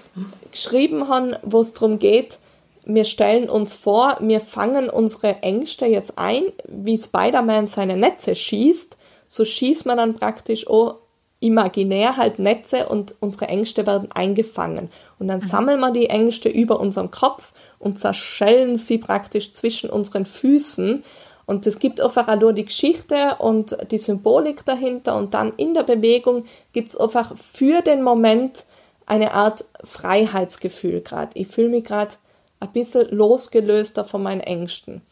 [0.51, 2.39] geschrieben haben, wo es darum geht,
[2.85, 8.97] wir stellen uns vor, wir fangen unsere Ängste jetzt ein, wie Spider-Man seine Netze schießt,
[9.29, 10.97] so schießt man dann praktisch auch
[11.43, 14.91] imaginär halt Netze und unsere Ängste werden eingefangen.
[15.19, 15.47] Und dann mhm.
[15.47, 21.03] sammeln wir die Ängste über unserem Kopf und zerschellen sie praktisch zwischen unseren Füßen.
[21.45, 25.17] Und es gibt einfach auch nur die Geschichte und die Symbolik dahinter.
[25.17, 28.65] Und dann in der Bewegung gibt es einfach für den Moment
[29.07, 31.33] eine Art Freiheitsgefühl gerade.
[31.35, 32.15] Ich fühle mich gerade
[32.63, 35.03] ein bisschen losgelöster von meinen Ängsten.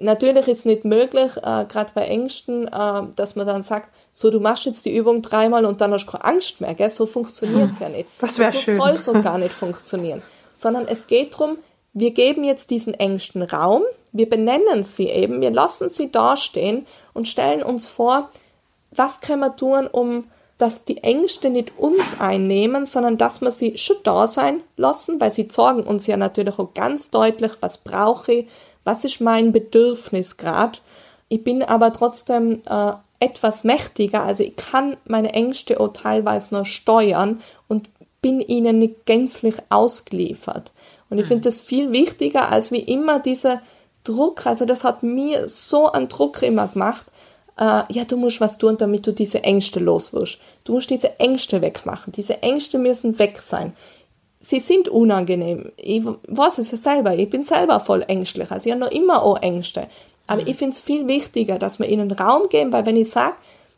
[0.00, 4.28] Natürlich ist es nicht möglich, äh, gerade bei Ängsten, äh, dass man dann sagt, so
[4.28, 6.90] du machst jetzt die Übung dreimal und dann hast du keine Angst mehr, gell?
[6.90, 8.08] so funktioniert es ja nicht.
[8.18, 8.76] Das wäre so schön.
[8.76, 10.22] soll so gar nicht funktionieren.
[10.52, 11.58] Sondern es geht darum,
[11.92, 17.28] wir geben jetzt diesen Ängsten Raum, wir benennen sie eben, wir lassen sie dastehen und
[17.28, 18.30] stellen uns vor,
[18.90, 20.24] was können wir tun, um
[20.64, 25.30] dass die Ängste nicht uns einnehmen, sondern dass wir sie schon da sein lassen, weil
[25.30, 28.46] sie sorgen uns ja natürlich auch ganz deutlich, was brauche ich,
[28.82, 30.78] was ist mein Bedürfnis gerade.
[31.28, 36.64] Ich bin aber trotzdem äh, etwas mächtiger, also ich kann meine Ängste auch teilweise noch
[36.64, 37.90] steuern und
[38.22, 40.72] bin ihnen nicht gänzlich ausgeliefert.
[41.10, 41.28] Und ich mhm.
[41.28, 43.60] finde das viel wichtiger, als wie immer dieser
[44.02, 47.04] Druck, also das hat mir so einen Druck immer gemacht,
[47.58, 50.38] äh, ja, du musst was tun, damit du diese Ängste loswirst.
[50.64, 52.12] Du musst diese Ängste wegmachen.
[52.12, 53.74] Diese Ängste müssen weg sein.
[54.40, 55.72] Sie sind unangenehm.
[55.76, 57.14] Ich weiß es ja selber.
[57.14, 58.50] Ich bin selber voll ängstlich.
[58.50, 59.86] Also ich habe noch immer auch Ängste.
[60.26, 60.48] Aber mhm.
[60.48, 63.36] ich finde es viel wichtiger, dass wir ihnen Raum geben, weil wenn ich sage,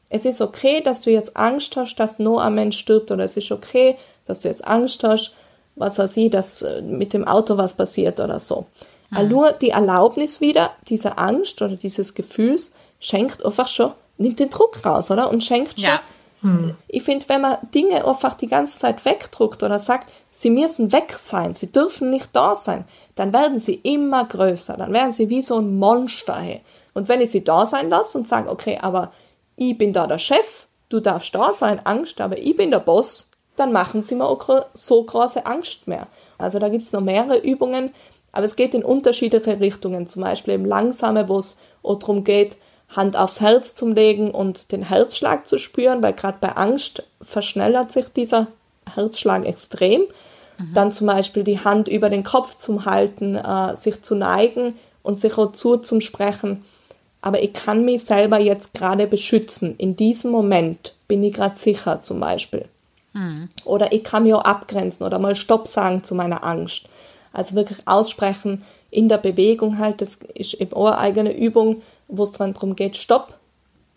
[0.08, 3.36] es ist okay, dass du jetzt Angst hast, dass nur ein Mensch stirbt, oder es
[3.36, 5.34] ist okay, dass du jetzt Angst hast,
[5.74, 8.66] was weiß ich, dass äh, mit dem Auto was passiert oder so.
[9.10, 9.28] Mhm.
[9.28, 14.84] Nur die Erlaubnis wieder, dieser Angst oder dieses Gefühls, schenkt einfach schon, nimmt den Druck
[14.84, 15.30] raus, oder?
[15.30, 15.90] Und schenkt schon.
[15.90, 16.00] Ja.
[16.42, 16.74] Hm.
[16.88, 21.18] Ich finde, wenn man Dinge einfach die ganze Zeit wegdruckt oder sagt, sie müssen weg
[21.18, 25.42] sein, sie dürfen nicht da sein, dann werden sie immer größer, dann werden sie wie
[25.42, 26.36] so ein Monster.
[26.36, 26.60] Hey.
[26.94, 29.12] Und wenn ich sie da sein lasse und sage, okay, aber
[29.56, 33.30] ich bin da der Chef, du darfst da sein, Angst, aber ich bin der Boss,
[33.56, 36.06] dann machen sie mir auch so große Angst mehr.
[36.36, 37.94] Also da gibt es noch mehrere Übungen,
[38.32, 42.58] aber es geht in unterschiedliche Richtungen, zum Beispiel im Langsame, wo es auch darum geht,
[42.88, 47.90] Hand aufs Herz zum Legen und den Herzschlag zu spüren, weil gerade bei Angst verschnellert
[47.90, 48.46] sich dieser
[48.94, 50.02] Herzschlag extrem.
[50.58, 50.74] Mhm.
[50.74, 55.20] Dann zum Beispiel die Hand über den Kopf zum Halten, äh, sich zu neigen und
[55.20, 56.64] sich auch zu zum Sprechen.
[57.20, 59.74] Aber ich kann mich selber jetzt gerade beschützen.
[59.78, 62.66] In diesem Moment bin ich gerade sicher zum Beispiel.
[63.12, 63.48] Mhm.
[63.64, 66.84] Oder ich kann mich auch abgrenzen oder mal Stopp sagen zu meiner Angst.
[67.32, 70.00] Also wirklich aussprechen in der Bewegung halt.
[70.00, 73.38] Das ist eben auch eine eigene Übung, wo es darum geht, stopp,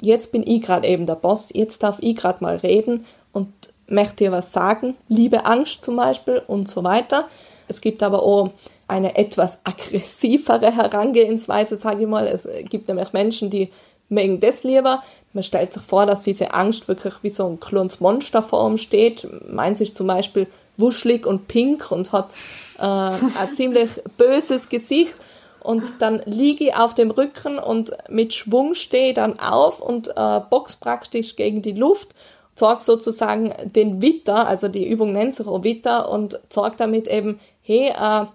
[0.01, 3.49] jetzt bin ich gerade eben der Boss, jetzt darf ich gerade mal reden und
[3.87, 7.27] möchte dir was sagen, liebe Angst zum Beispiel und so weiter.
[7.67, 8.51] Es gibt aber auch
[8.87, 12.27] eine etwas aggressivere Herangehensweise, sage ich mal.
[12.27, 13.69] Es gibt nämlich Menschen, die
[14.09, 15.03] mögen das lieber.
[15.33, 18.77] Man stellt sich vor, dass diese Angst wirklich wie so ein kleines Monster vor ihm
[18.77, 19.27] steht.
[19.47, 22.35] Meint sich zum Beispiel wuschlig und pink und hat
[22.79, 25.17] äh, ein ziemlich böses Gesicht
[25.61, 30.39] und dann liege ich auf dem Rücken und mit Schwung stehe dann auf und äh,
[30.49, 32.09] box praktisch gegen die Luft,
[32.55, 37.39] zeig sozusagen den Witter, also die Übung nennt sich auch Witter und zeig damit eben,
[37.61, 38.25] hey, äh,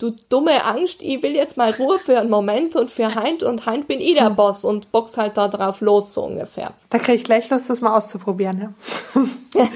[0.00, 3.66] du dumme Angst, ich will jetzt mal Ruhe für einen Moment und für Heint und
[3.66, 6.72] Heint bin ich der Boss und box halt da drauf los, so ungefähr.
[6.88, 8.74] Da kriege ich gleich Lust, das mal auszuprobieren,
[9.14, 9.22] ja.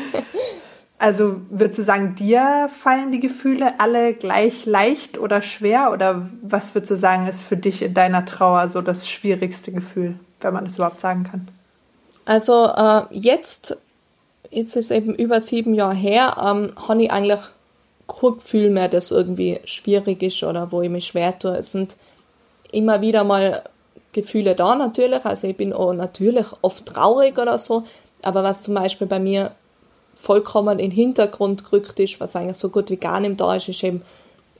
[0.99, 5.93] Also würdest du sagen, dir fallen die Gefühle alle gleich leicht oder schwer?
[5.93, 10.19] Oder was würdest du sagen, ist für dich in deiner Trauer so das schwierigste Gefühl,
[10.41, 11.49] wenn man das überhaupt sagen kann?
[12.25, 13.77] Also äh, jetzt,
[14.51, 17.41] jetzt ist eben über sieben Jahre her, ähm, habe ich eigentlich
[18.07, 21.57] kein Gefühl mehr, das irgendwie schwierig ist oder wo ich mich schwer tue.
[21.57, 21.97] Es sind
[22.71, 23.63] immer wieder mal
[24.13, 25.25] Gefühle da natürlich.
[25.25, 27.85] Also ich bin auch natürlich oft traurig oder so.
[28.23, 29.53] Aber was zum Beispiel bei mir
[30.15, 33.69] vollkommen in den Hintergrund gerückt ist, was eigentlich so gut wie gar nicht da ist,
[33.69, 34.03] ist eben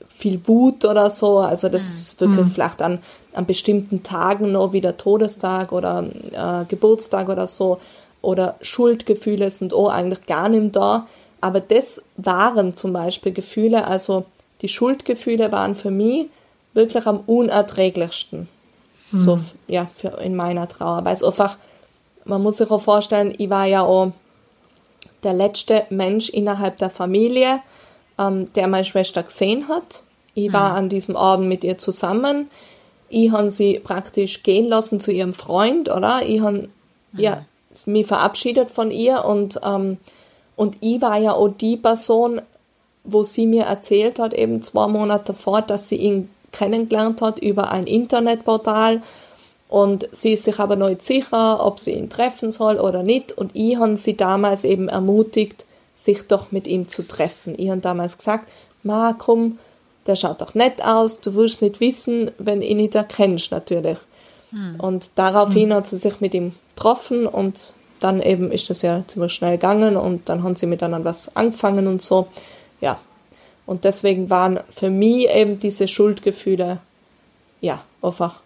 [0.07, 1.39] viel Wut oder so.
[1.39, 1.89] Also das mhm.
[1.89, 2.51] ist wirklich mhm.
[2.51, 2.99] vielleicht an,
[3.33, 7.79] an bestimmten Tagen noch wie der Todestag oder äh, Geburtstag oder so.
[8.21, 11.07] Oder Schuldgefühle sind auch eigentlich gar nicht da.
[11.41, 14.25] Aber das waren zum Beispiel Gefühle, also
[14.61, 16.27] die Schuldgefühle waren für mich
[16.73, 18.47] wirklich am unerträglichsten.
[19.11, 19.17] Mhm.
[19.17, 21.05] So, ja, für, in meiner Trauer.
[21.05, 21.57] Weil es einfach,
[22.23, 24.11] man muss sich auch vorstellen, ich war ja auch
[25.25, 27.61] der letzte Mensch innerhalb der Familie,
[28.17, 30.03] ähm, der meine Schwester gesehen hat.
[30.33, 30.75] Ich war mhm.
[30.75, 32.49] an diesem Abend mit ihr zusammen.
[33.09, 36.21] Ich habe sie praktisch gehen lassen zu ihrem Freund, oder?
[36.25, 36.69] Ich habe
[37.11, 37.19] mhm.
[37.19, 37.45] ja,
[37.85, 39.97] mich verabschiedet von ihr und, ähm,
[40.55, 42.41] und ich war ja auch die Person,
[43.03, 47.71] wo sie mir erzählt hat, eben zwei Monate vor, dass sie ihn kennengelernt hat über
[47.71, 49.01] ein Internetportal
[49.67, 53.31] und sie ist sich aber noch nicht sicher, ob sie ihn treffen soll oder nicht
[53.31, 57.55] und ich habe sie damals eben ermutigt, sich doch mit ihm zu treffen.
[57.57, 58.49] Ich habe damals gesagt,
[58.83, 59.57] Ma, komm,
[60.05, 63.97] der schaut doch nett aus, du wirst nicht wissen, wenn ihn nicht erkennst, natürlich.
[64.51, 64.75] Hm.
[64.79, 65.77] Und daraufhin hm.
[65.77, 69.97] hat sie sich mit ihm getroffen und dann eben ist das ja ziemlich schnell gegangen
[69.97, 72.27] und dann haben sie miteinander was angefangen und so.
[72.81, 72.99] Ja.
[73.65, 76.81] Und deswegen waren für mich eben diese Schuldgefühle,
[77.61, 78.41] ja, einfach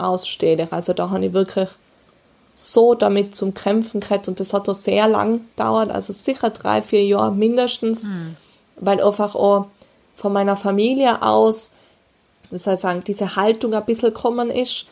[0.00, 0.72] unausstehlich.
[0.72, 1.68] Also da habe ich wirklich
[2.54, 6.82] so damit zum Kämpfen gehabt und das hat auch sehr lang gedauert, also sicher drei,
[6.82, 8.36] vier Jahre mindestens, mhm.
[8.76, 9.66] weil einfach auch
[10.16, 11.72] von meiner Familie aus,
[12.50, 14.86] wie soll ich sagen, diese Haltung ein bisschen gekommen ist,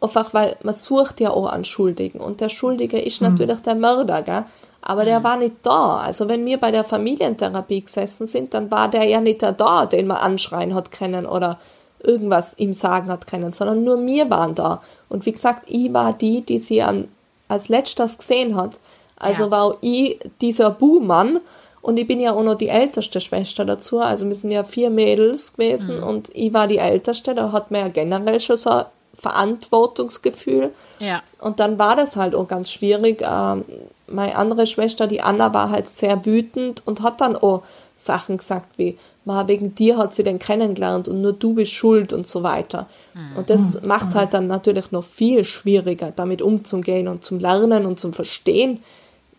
[0.00, 3.30] einfach weil man sucht ja auch an Schuldigen und der Schuldige ist mhm.
[3.30, 4.44] natürlich der Mörder, gell?
[4.82, 5.96] aber der war nicht da.
[5.96, 9.86] Also wenn wir bei der Familientherapie gesessen sind, dann war der ja nicht der da,
[9.86, 11.58] den man anschreien hat können oder
[12.04, 14.82] irgendwas ihm sagen hat können, sondern nur wir waren da.
[15.08, 17.08] Und wie gesagt, ich war die, die sie an,
[17.48, 18.80] als letztes gesehen hat.
[19.16, 19.50] Also ja.
[19.50, 21.40] war auch ich dieser Buhmann
[21.84, 24.00] und ich bin ja auch noch die älteste Schwester dazu.
[24.00, 26.02] Also wir sind ja vier Mädels gewesen mhm.
[26.02, 27.34] und ich war die älteste.
[27.34, 30.72] Da hat man ja generell schon so ein Verantwortungsgefühl.
[30.98, 31.22] Ja.
[31.40, 33.22] Und dann war das halt auch ganz schwierig.
[33.22, 33.64] Ähm,
[34.06, 37.62] meine andere Schwester, die Anna, war halt sehr wütend und hat dann auch
[37.96, 42.26] Sachen gesagt wie, wegen dir hat sie den kennengelernt und nur du bist schuld und
[42.26, 42.86] so weiter.
[43.14, 43.36] Mhm.
[43.38, 43.88] Und das mhm.
[43.88, 48.12] macht es halt dann natürlich noch viel schwieriger, damit umzugehen und zum Lernen und zum
[48.12, 48.82] Verstehen,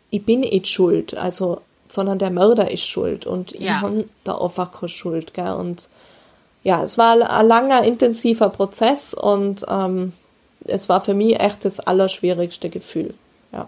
[0.10, 3.60] ich bin nicht schuld, also, sondern der Mörder ist schuld und ja.
[3.60, 5.34] ich habe da einfach keine Schuld.
[5.34, 5.54] Gell?
[5.54, 5.89] Und
[6.63, 10.13] ja, es war ein langer, intensiver Prozess und ähm,
[10.63, 13.13] es war für mich echt das allerschwierigste Gefühl.
[13.52, 13.67] Ja.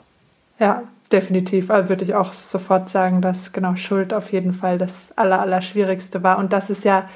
[0.60, 5.17] Ja, Definitiv, also würde ich auch sofort sagen, dass genau Schuld auf jeden Fall das
[5.17, 6.37] Aller, Allerschwierigste war.
[6.37, 7.07] Und das ist ja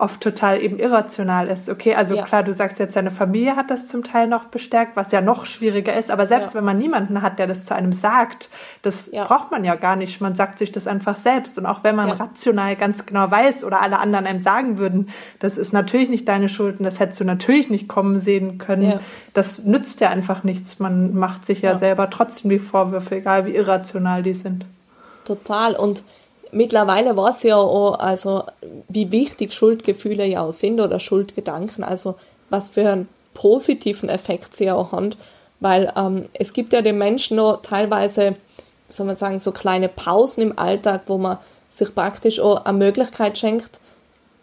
[0.00, 1.68] oft total eben irrational ist.
[1.68, 2.24] Okay, also ja.
[2.24, 5.44] klar, du sagst jetzt, seine Familie hat das zum Teil noch bestärkt, was ja noch
[5.44, 6.10] schwieriger ist.
[6.10, 6.54] Aber selbst ja.
[6.54, 8.48] wenn man niemanden hat, der das zu einem sagt,
[8.82, 9.24] das ja.
[9.24, 10.20] braucht man ja gar nicht.
[10.20, 11.58] Man sagt sich das einfach selbst.
[11.58, 15.58] Und auch wenn man rational ganz genau weiß oder alle anderen einem sagen würden, das
[15.58, 19.00] ist natürlich nicht deine Schuld und das hättest du natürlich nicht kommen sehen können,
[19.34, 20.78] das nützt ja einfach nichts.
[20.78, 24.64] Man macht sich ja, selber trotzdem die Vorwürfe, egal wie irrational die sind.
[25.24, 25.74] Total.
[25.74, 26.04] Und
[26.52, 28.44] mittlerweile weiß ja auch, also
[28.88, 32.16] wie wichtig Schuldgefühle ja auch sind oder Schuldgedanken, also
[32.48, 35.10] was für einen positiven Effekt sie auch haben,
[35.60, 38.36] weil ähm, es gibt ja den Menschen noch teilweise,
[38.88, 43.38] soll man sagen, so kleine Pausen im Alltag, wo man sich praktisch auch eine Möglichkeit
[43.38, 43.78] schenkt,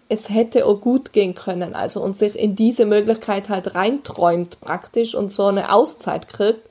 [0.09, 5.15] es hätte auch gut gehen können, also und sich in diese Möglichkeit halt reinträumt praktisch
[5.15, 6.69] und so eine Auszeit kriegt.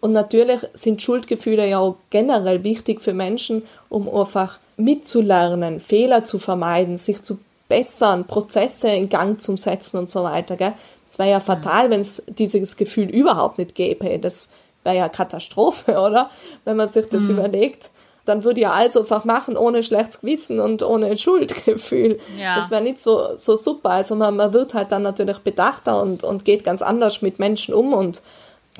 [0.00, 6.38] Und natürlich sind Schuldgefühle ja auch generell wichtig für Menschen, um einfach mitzulernen, Fehler zu
[6.38, 7.38] vermeiden, sich zu
[7.68, 10.56] bessern, Prozesse in Gang zu setzen und so weiter.
[10.56, 10.72] Gell?
[11.10, 14.18] Es wäre ja fatal, wenn es dieses Gefühl überhaupt nicht gäbe.
[14.18, 14.48] Das
[14.84, 16.30] wäre ja Katastrophe, oder?
[16.64, 17.30] Wenn man sich das mhm.
[17.30, 17.90] überlegt.
[18.24, 22.18] Dann würde ja alles einfach machen, ohne schlechtes Gewissen und ohne Schuldgefühl.
[22.38, 22.56] Ja.
[22.56, 23.90] Das wäre nicht so, so super.
[23.90, 27.72] Also man, man wird halt dann natürlich bedachter und, und geht ganz anders mit Menschen
[27.72, 28.20] um und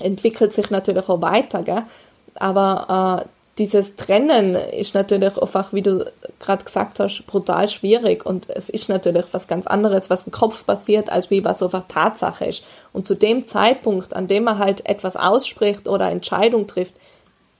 [0.00, 1.62] entwickelt sich natürlich auch weiter.
[1.62, 1.82] Gell?
[2.34, 3.28] Aber äh,
[3.58, 6.04] dieses Trennen ist natürlich einfach, wie du
[6.38, 10.64] gerade gesagt hast, brutal schwierig und es ist natürlich was ganz anderes, was im Kopf
[10.64, 12.62] passiert, als wie was einfach Tatsache ist.
[12.92, 16.94] Und zu dem Zeitpunkt, an dem man halt etwas ausspricht oder Entscheidung trifft,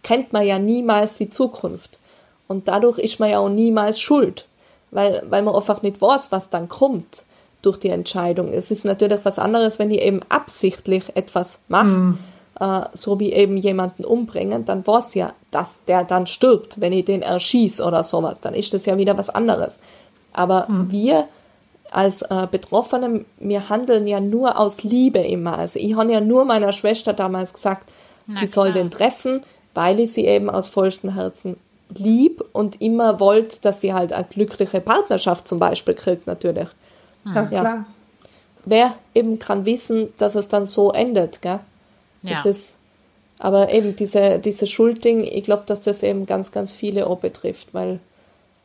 [0.02, 1.98] kennt man ja niemals die Zukunft.
[2.46, 4.46] Und dadurch ist man ja auch niemals schuld,
[4.90, 7.24] weil, weil man einfach nicht weiß, was dann kommt
[7.60, 8.52] durch die Entscheidung.
[8.52, 11.86] Es ist natürlich was anderes, wenn ich eben absichtlich etwas mache.
[11.86, 12.18] Mm
[12.60, 17.04] äh, so wie eben jemanden umbringen, dann weiß ja, dass der dann stirbt, wenn ich
[17.04, 18.40] den erschieß oder sowas.
[18.40, 19.78] Dann ist das ja wieder was anderes.
[20.32, 20.90] Aber mhm.
[20.90, 21.28] wir
[21.90, 25.58] als äh, Betroffene, wir handeln ja nur aus Liebe immer.
[25.58, 27.90] Also ich habe ja nur meiner Schwester damals gesagt,
[28.26, 28.52] Na, sie klar.
[28.66, 29.42] soll den treffen,
[29.74, 31.56] weil ich sie eben aus vollstem Herzen
[31.94, 36.68] lieb und immer wollte, dass sie halt eine glückliche Partnerschaft zum Beispiel kriegt, natürlich.
[37.24, 37.34] Hm.
[37.34, 37.60] Ja, ja.
[37.60, 37.86] klar.
[38.64, 41.60] Wer eben kann wissen, dass es dann so endet, gell?
[42.28, 42.34] Ja.
[42.34, 42.78] Das ist,
[43.38, 47.74] aber eben diese, diese Schuldding, ich glaube, dass das eben ganz, ganz viele auch betrifft,
[47.74, 48.00] weil,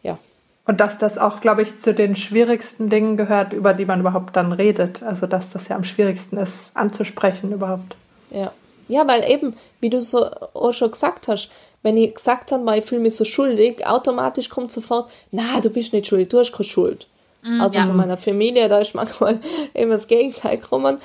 [0.01, 0.17] ja.
[0.65, 4.35] Und dass das auch, glaube ich, zu den schwierigsten Dingen gehört, über die man überhaupt
[4.35, 5.03] dann redet.
[5.03, 7.95] Also, dass das ja am schwierigsten ist, anzusprechen überhaupt.
[8.31, 8.51] Ja.
[8.87, 11.49] Ja, weil eben, wie du so auch schon gesagt hast,
[11.83, 15.93] wenn ich gesagt habe, ich fühle mich so schuldig, automatisch kommt sofort, na, du bist
[15.93, 17.07] nicht schuldig, du hast keine Schuld.
[17.43, 17.85] Mm, also ja.
[17.85, 19.39] von meiner Familie, da ist manchmal
[19.73, 20.97] eben das Gegenteil gekommen.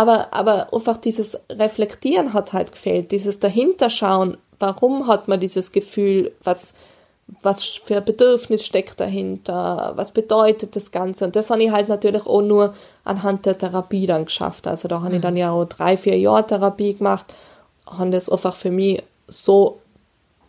[0.00, 6.32] Aber, aber einfach dieses Reflektieren hat halt gefehlt, dieses Dahinterschauen, warum hat man dieses Gefühl,
[6.42, 6.72] was,
[7.42, 11.26] was für ein Bedürfnis steckt dahinter, was bedeutet das Ganze.
[11.26, 12.72] Und das habe ich halt natürlich auch nur
[13.04, 14.66] anhand der Therapie dann geschafft.
[14.66, 15.16] Also da habe mhm.
[15.16, 17.34] ich dann ja auch drei, vier Jahre Therapie gemacht,
[17.86, 19.80] habe das einfach für mich so,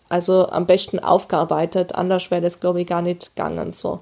[0.08, 1.94] also am besten aufgearbeitet.
[1.94, 4.00] Anders wäre das, glaube ich, gar nicht gegangen so.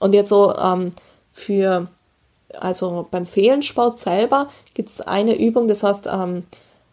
[0.00, 0.92] Und jetzt so ähm,
[1.30, 1.88] für,
[2.58, 6.44] also beim Seelensport selber gibt es eine Übung, das heißt ähm,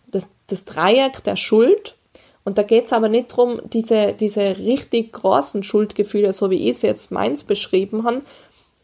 [0.07, 1.95] das, das Dreieck der Schuld
[2.43, 6.77] und da geht es aber nicht darum, diese, diese richtig großen Schuldgefühle, so wie ich
[6.77, 8.21] es jetzt meins beschrieben habe,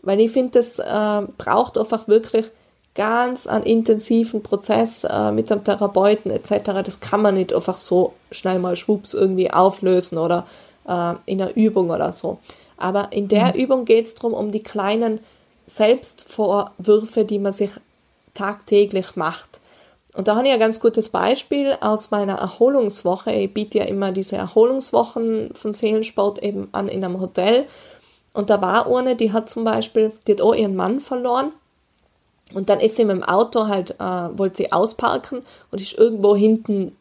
[0.03, 2.51] weil ich finde, das äh, braucht einfach wirklich
[2.93, 6.83] ganz einen intensiven Prozess äh, mit dem Therapeuten etc.
[6.85, 10.45] Das kann man nicht einfach so schnell mal schwupps irgendwie auflösen oder
[10.87, 12.39] äh, in einer Übung oder so.
[12.77, 13.61] Aber in der mhm.
[13.61, 15.19] Übung geht es darum, um die kleinen
[15.65, 17.71] Selbstvorwürfe, die man sich
[18.33, 19.61] tagtäglich macht.
[20.15, 23.31] Und da habe ich ein ganz gutes Beispiel aus meiner Erholungswoche.
[23.33, 27.65] Ich biete ja immer diese Erholungswochen von Seelensport eben an in einem Hotel.
[28.33, 31.51] Und da war eine, die hat zum Beispiel, die hat auch ihren Mann verloren.
[32.53, 36.35] Und dann ist sie mit dem Auto halt, äh, wollte sie ausparken und ist irgendwo
[36.35, 36.95] hinten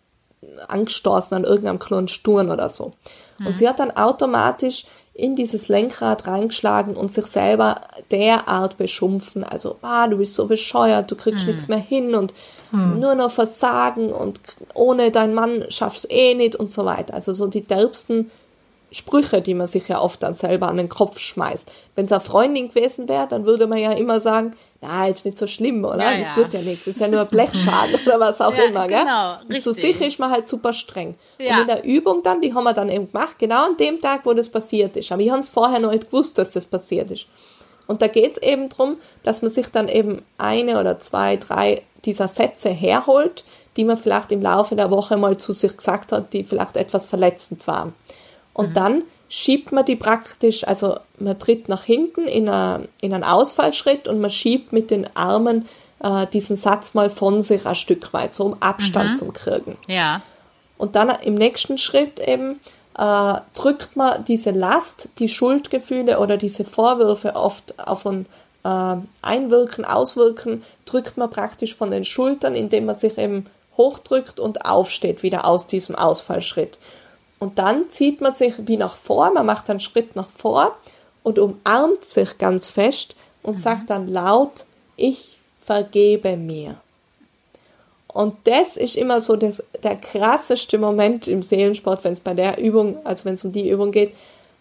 [0.69, 2.95] angestoßen an irgendeinem kleinen Sturm oder so.
[3.39, 3.47] Mhm.
[3.47, 9.45] Und sie hat dann automatisch in dieses Lenkrad reingeschlagen und sich selber derart beschumpfen.
[9.45, 11.53] Also, ah, du bist so bescheuert, du kriegst mhm.
[11.53, 12.35] nichts mehr hin und
[12.71, 12.99] hm.
[12.99, 14.41] nur noch Versagen und
[14.75, 17.15] ohne deinen Mann schaffst eh nicht und so weiter.
[17.15, 18.33] Also so die derbsten
[18.91, 21.73] Sprüche, die man sich ja oft dann selber an den Kopf schmeißt.
[21.95, 24.53] Wenn es eine Freundin gewesen wäre, dann würde man ja immer sagen,
[24.87, 26.13] na, ist nicht so schlimm, oder?
[26.13, 26.35] Ja, ja.
[26.35, 29.57] Tut ja nichts, ist ja nur Blechschaden oder was auch ja, immer, genau, gell?
[29.57, 31.15] Und zu sich ist man halt super streng.
[31.39, 31.55] Ja.
[31.55, 34.21] Und in der Übung dann, die haben wir dann eben gemacht, genau an dem Tag,
[34.25, 35.11] wo das passiert ist.
[35.13, 37.27] Aber ich habe es vorher noch nicht gewusst, dass das passiert ist.
[37.87, 41.83] Und da geht es eben darum, dass man sich dann eben eine oder zwei, drei
[42.05, 43.45] dieser Sätze herholt,
[43.77, 47.07] die man vielleicht im Laufe der Woche mal zu sich gesagt hat, die vielleicht etwas
[47.07, 47.95] verletzend waren.
[48.53, 48.75] Und mhm.
[48.75, 54.09] dann schiebt man die praktisch, also man tritt nach hinten in, eine, in einen Ausfallschritt
[54.09, 55.69] und man schiebt mit den Armen
[56.01, 59.17] äh, diesen Satz mal von sich ein Stück weit, so um Abstand mhm.
[59.17, 59.77] zu kriegen.
[59.89, 60.23] Ja.
[60.77, 62.61] Und dann im nächsten Schritt eben
[62.97, 68.27] äh, drückt man diese Last, die Schuldgefühle oder diese Vorwürfe oft auf ein
[68.65, 74.65] äh, Einwirken, Auswirken, drückt man praktisch von den Schultern, indem man sich eben hochdrückt und
[74.67, 76.79] aufsteht wieder aus diesem Ausfallschritt.
[77.39, 80.77] Und dann zieht man sich wie nach vor, man macht einen Schritt nach vor
[81.23, 83.61] und umarmt sich ganz fest und mhm.
[83.61, 84.65] sagt dann laut,
[84.97, 86.77] ich vergebe mir.
[88.09, 92.59] Und das ist immer so das, der krasseste Moment im Seelensport, wenn es bei der
[92.59, 94.15] Übung, also wenn es um die Übung geht,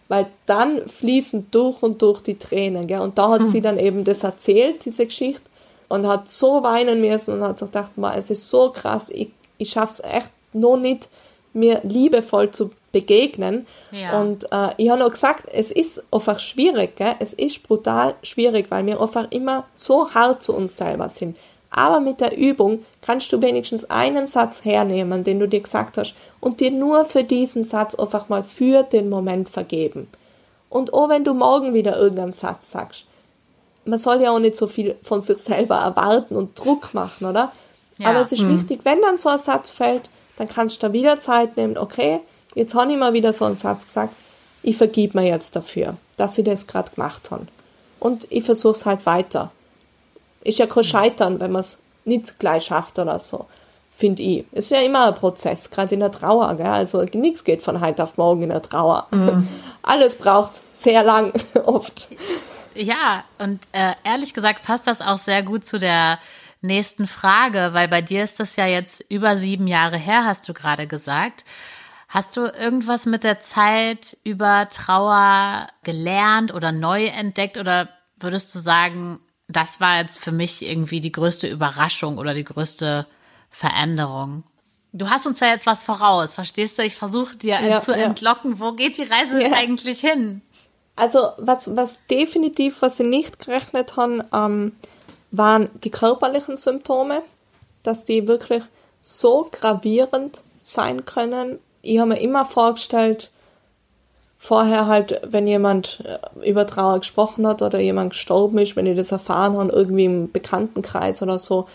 [0.08, 2.88] weil dann fließen durch und durch die Tränen.
[2.88, 3.00] Gell?
[3.00, 3.50] Und da hat hm.
[3.50, 5.42] sie dann eben das erzählt, diese Geschichte,
[5.88, 9.30] und hat so weinen müssen und hat sich gedacht, man, es ist so krass, ich,
[9.58, 11.08] ich schaffe es echt noch nicht,
[11.54, 13.66] mir liebevoll zu begegnen.
[13.90, 14.20] Ja.
[14.20, 17.16] Und äh, ich habe noch gesagt, es ist einfach schwierig, gell?
[17.18, 21.38] es ist brutal schwierig, weil wir einfach immer so hart zu uns selber sind.
[21.70, 26.14] Aber mit der Übung kannst du wenigstens einen Satz hernehmen, den du dir gesagt hast,
[26.40, 30.08] und dir nur für diesen Satz einfach mal für den Moment vergeben.
[30.70, 33.06] Und auch wenn du morgen wieder irgendeinen Satz sagst,
[33.84, 37.52] man soll ja auch nicht so viel von sich selber erwarten und Druck machen, oder?
[37.98, 38.10] Ja.
[38.10, 38.56] Aber es ist mhm.
[38.56, 42.20] wichtig, wenn dann so ein Satz fällt, dann kannst du da wieder Zeit nehmen, okay,
[42.54, 44.14] jetzt habe ich mal wieder so einen Satz gesagt,
[44.62, 47.46] ich vergib mir jetzt dafür, dass ich das gerade gemacht habe.
[48.00, 49.50] Und ich versuche es halt weiter.
[50.42, 53.46] Ist ja kein Scheitern, wenn man es nicht gleich schafft oder so,
[53.90, 54.44] finde ich.
[54.52, 56.54] Ist ja immer ein Prozess, gerade in der Trauer.
[56.56, 56.66] Gell?
[56.66, 59.06] Also nichts geht von heute auf morgen in der Trauer.
[59.10, 59.48] Mhm.
[59.82, 61.32] Alles braucht sehr lang,
[61.64, 62.08] oft.
[62.74, 66.18] Ja, und äh, ehrlich gesagt passt das auch sehr gut zu der
[66.64, 70.54] nächsten Frage, weil bei dir ist das ja jetzt über sieben Jahre her, hast du
[70.54, 71.44] gerade gesagt.
[72.08, 77.88] Hast du irgendwas mit der Zeit über Trauer gelernt oder neu entdeckt oder
[78.18, 83.06] würdest du sagen, das war jetzt für mich irgendwie die größte Überraschung oder die größte
[83.50, 84.44] Veränderung?
[84.92, 86.82] Du hast uns ja jetzt was voraus, verstehst du?
[86.82, 87.98] Ich versuche dir ja, zu ja.
[87.98, 89.52] entlocken, wo geht die Reise ja.
[89.52, 90.40] eigentlich hin?
[90.96, 94.72] Also was, was definitiv, was sie nicht gerechnet haben, ähm,
[95.36, 97.22] waren die körperlichen Symptome,
[97.82, 98.62] dass die wirklich
[99.02, 101.58] so gravierend sein können.
[101.82, 103.30] Ich habe mir immer vorgestellt,
[104.38, 108.96] vorher halt, wenn jemand äh, über Trauer gesprochen hat oder jemand gestorben ist, wenn ich
[108.96, 111.66] das erfahren habe, irgendwie im Bekanntenkreis oder so,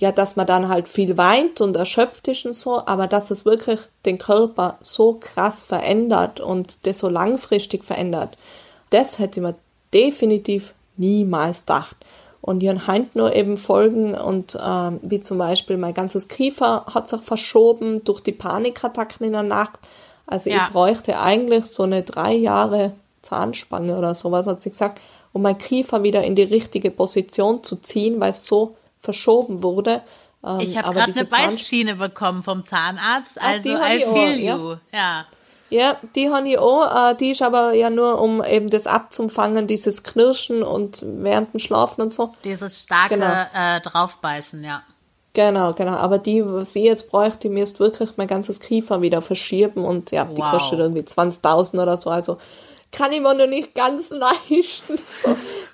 [0.00, 3.44] ja, dass man dann halt viel weint und erschöpft ist und so, aber dass es
[3.44, 8.36] wirklich den Körper so krass verändert und das so langfristig verändert,
[8.90, 9.54] das hätte man
[9.92, 11.96] definitiv niemals gedacht.
[12.40, 17.08] Und hier Heint nur eben Folgen und äh, wie zum Beispiel mein ganzes Kiefer hat
[17.08, 19.80] sich verschoben durch die Panikattacken in der Nacht.
[20.26, 20.66] Also ja.
[20.66, 25.00] ich bräuchte eigentlich so eine drei Jahre Zahnspange oder sowas, hat sie gesagt,
[25.32, 30.02] um mein Kiefer wieder in die richtige Position zu ziehen, weil es so verschoben wurde.
[30.44, 34.70] Ähm, ich habe gerade eine Beißschiene bekommen vom Zahnarzt, also Ach, I feel you.
[34.70, 34.78] Ja.
[34.92, 35.26] ja.
[35.70, 37.10] Ja, die habe ich auch.
[37.10, 41.60] Äh, die ist aber ja nur, um eben das abzufangen, dieses Knirschen und während dem
[41.60, 42.34] Schlafen und so.
[42.44, 43.44] Dieses starke genau.
[43.54, 44.82] äh, Draufbeißen, ja.
[45.34, 45.92] Genau, genau.
[45.92, 50.10] Aber die, was ich jetzt bräuchte, mir ist wirklich mein ganzes Kiefer wieder verschieben und
[50.10, 50.50] ja, die wow.
[50.50, 52.10] kostet irgendwie 20.000 oder so.
[52.10, 52.38] Also
[52.90, 54.98] kann ich mir noch nicht ganz leisten.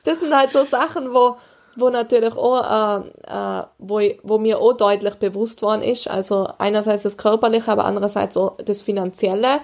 [0.04, 1.36] Das sind halt so Sachen, wo,
[1.76, 6.08] wo natürlich auch, äh, äh, wo, wo mir auch deutlich bewusst worden ist.
[6.08, 9.60] Also einerseits das Körperliche, aber andererseits auch das Finanzielle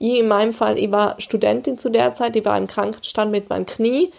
[0.00, 3.50] ich in meinem Fall, ich war Studentin zu der Zeit, ich war im Krankenstand mit
[3.50, 4.10] meinem Knie.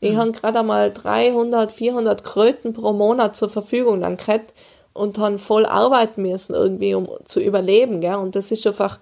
[0.00, 0.16] Ich mhm.
[0.18, 4.52] habe gerade einmal 300, 400 Kröten pro Monat zur Verfügung dann gehabt
[4.92, 8.16] und habe voll arbeiten müssen irgendwie, um zu überleben, gell?
[8.16, 8.98] Und das ist einfach,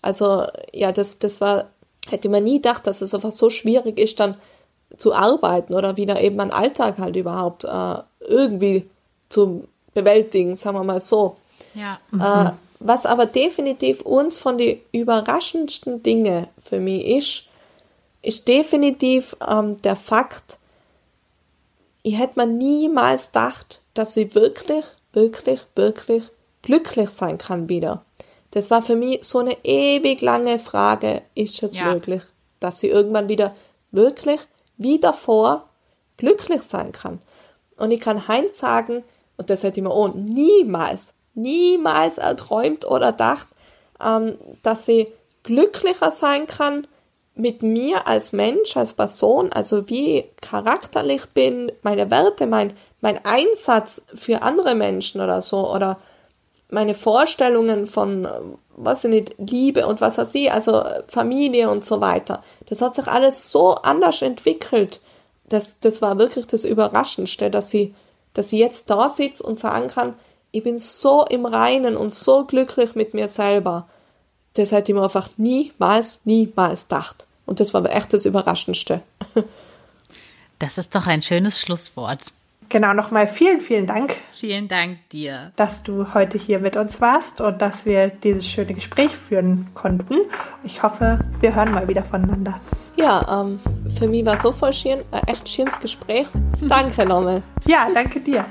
[0.00, 1.66] also, ja, das, das war,
[2.08, 4.36] hätte man nie gedacht, dass es einfach so schwierig ist, dann
[4.96, 8.88] zu arbeiten oder wieder eben einen Alltag halt überhaupt äh, irgendwie
[9.28, 11.36] zu bewältigen, sagen wir mal so.
[11.74, 11.98] Ja.
[12.12, 12.20] Mhm.
[12.20, 17.42] Äh, was aber definitiv uns von den überraschendsten Dinge für mich ist,
[18.22, 20.58] ist definitiv ähm, der Fakt,
[22.02, 26.24] ich hätte mir niemals gedacht, dass ich wirklich, wirklich, wirklich
[26.62, 28.04] glücklich sein kann wieder.
[28.50, 31.92] Das war für mich so eine ewig lange Frage, ist es ja.
[31.92, 32.22] möglich,
[32.58, 33.54] dass ich irgendwann wieder
[33.90, 34.40] wirklich
[34.78, 35.68] wie davor
[36.16, 37.20] glücklich sein kann.
[37.76, 39.04] Und ich kann Heinz sagen,
[39.36, 43.48] und das hätte ich mir auch niemals, niemals erträumt oder dacht,
[44.04, 45.08] ähm, dass sie
[45.42, 46.86] glücklicher sein kann
[47.34, 54.04] mit mir als Mensch, als Person, also wie charakterlich bin, meine Werte, mein, mein Einsatz
[54.14, 55.98] für andere Menschen oder so, oder
[56.68, 58.28] meine Vorstellungen von,
[58.76, 62.42] was ich nicht, Liebe und was weiß ich, also Familie und so weiter.
[62.68, 65.00] Das hat sich alles so anders entwickelt.
[65.48, 67.94] Das, das war wirklich das Überraschendste, dass sie,
[68.34, 70.14] dass sie jetzt da sitzt und sagen kann,
[70.52, 73.88] ich bin so im Reinen und so glücklich mit mir selber.
[74.54, 77.26] Das hätte ich mir einfach niemals, niemals gedacht.
[77.46, 79.02] Und das war echt das Überraschendste.
[80.58, 82.32] Das ist doch ein schönes Schlusswort.
[82.68, 84.14] Genau, nochmal vielen, vielen Dank.
[84.32, 85.52] Vielen Dank dir.
[85.56, 90.18] Dass du heute hier mit uns warst und dass wir dieses schöne Gespräch führen konnten.
[90.62, 92.60] Ich hoffe, wir hören mal wieder voneinander.
[92.96, 93.58] Ja, ähm,
[93.98, 96.28] für mich war so voll schön, ein echt schönes Gespräch.
[96.60, 97.42] Danke nochmal.
[97.66, 98.44] Ja, danke dir.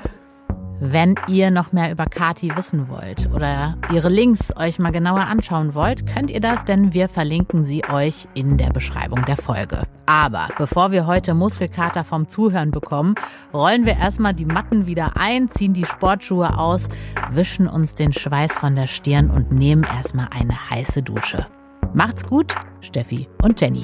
[0.82, 5.74] Wenn ihr noch mehr über Kati wissen wollt oder ihre Links euch mal genauer anschauen
[5.74, 9.82] wollt, könnt ihr das, denn wir verlinken sie euch in der Beschreibung der Folge.
[10.06, 13.14] Aber bevor wir heute Muskelkater vom Zuhören bekommen,
[13.52, 16.88] rollen wir erstmal die Matten wieder ein, ziehen die Sportschuhe aus,
[17.28, 21.46] wischen uns den Schweiß von der Stirn und nehmen erstmal eine heiße Dusche.
[21.92, 23.82] Macht's gut, Steffi und Jenny.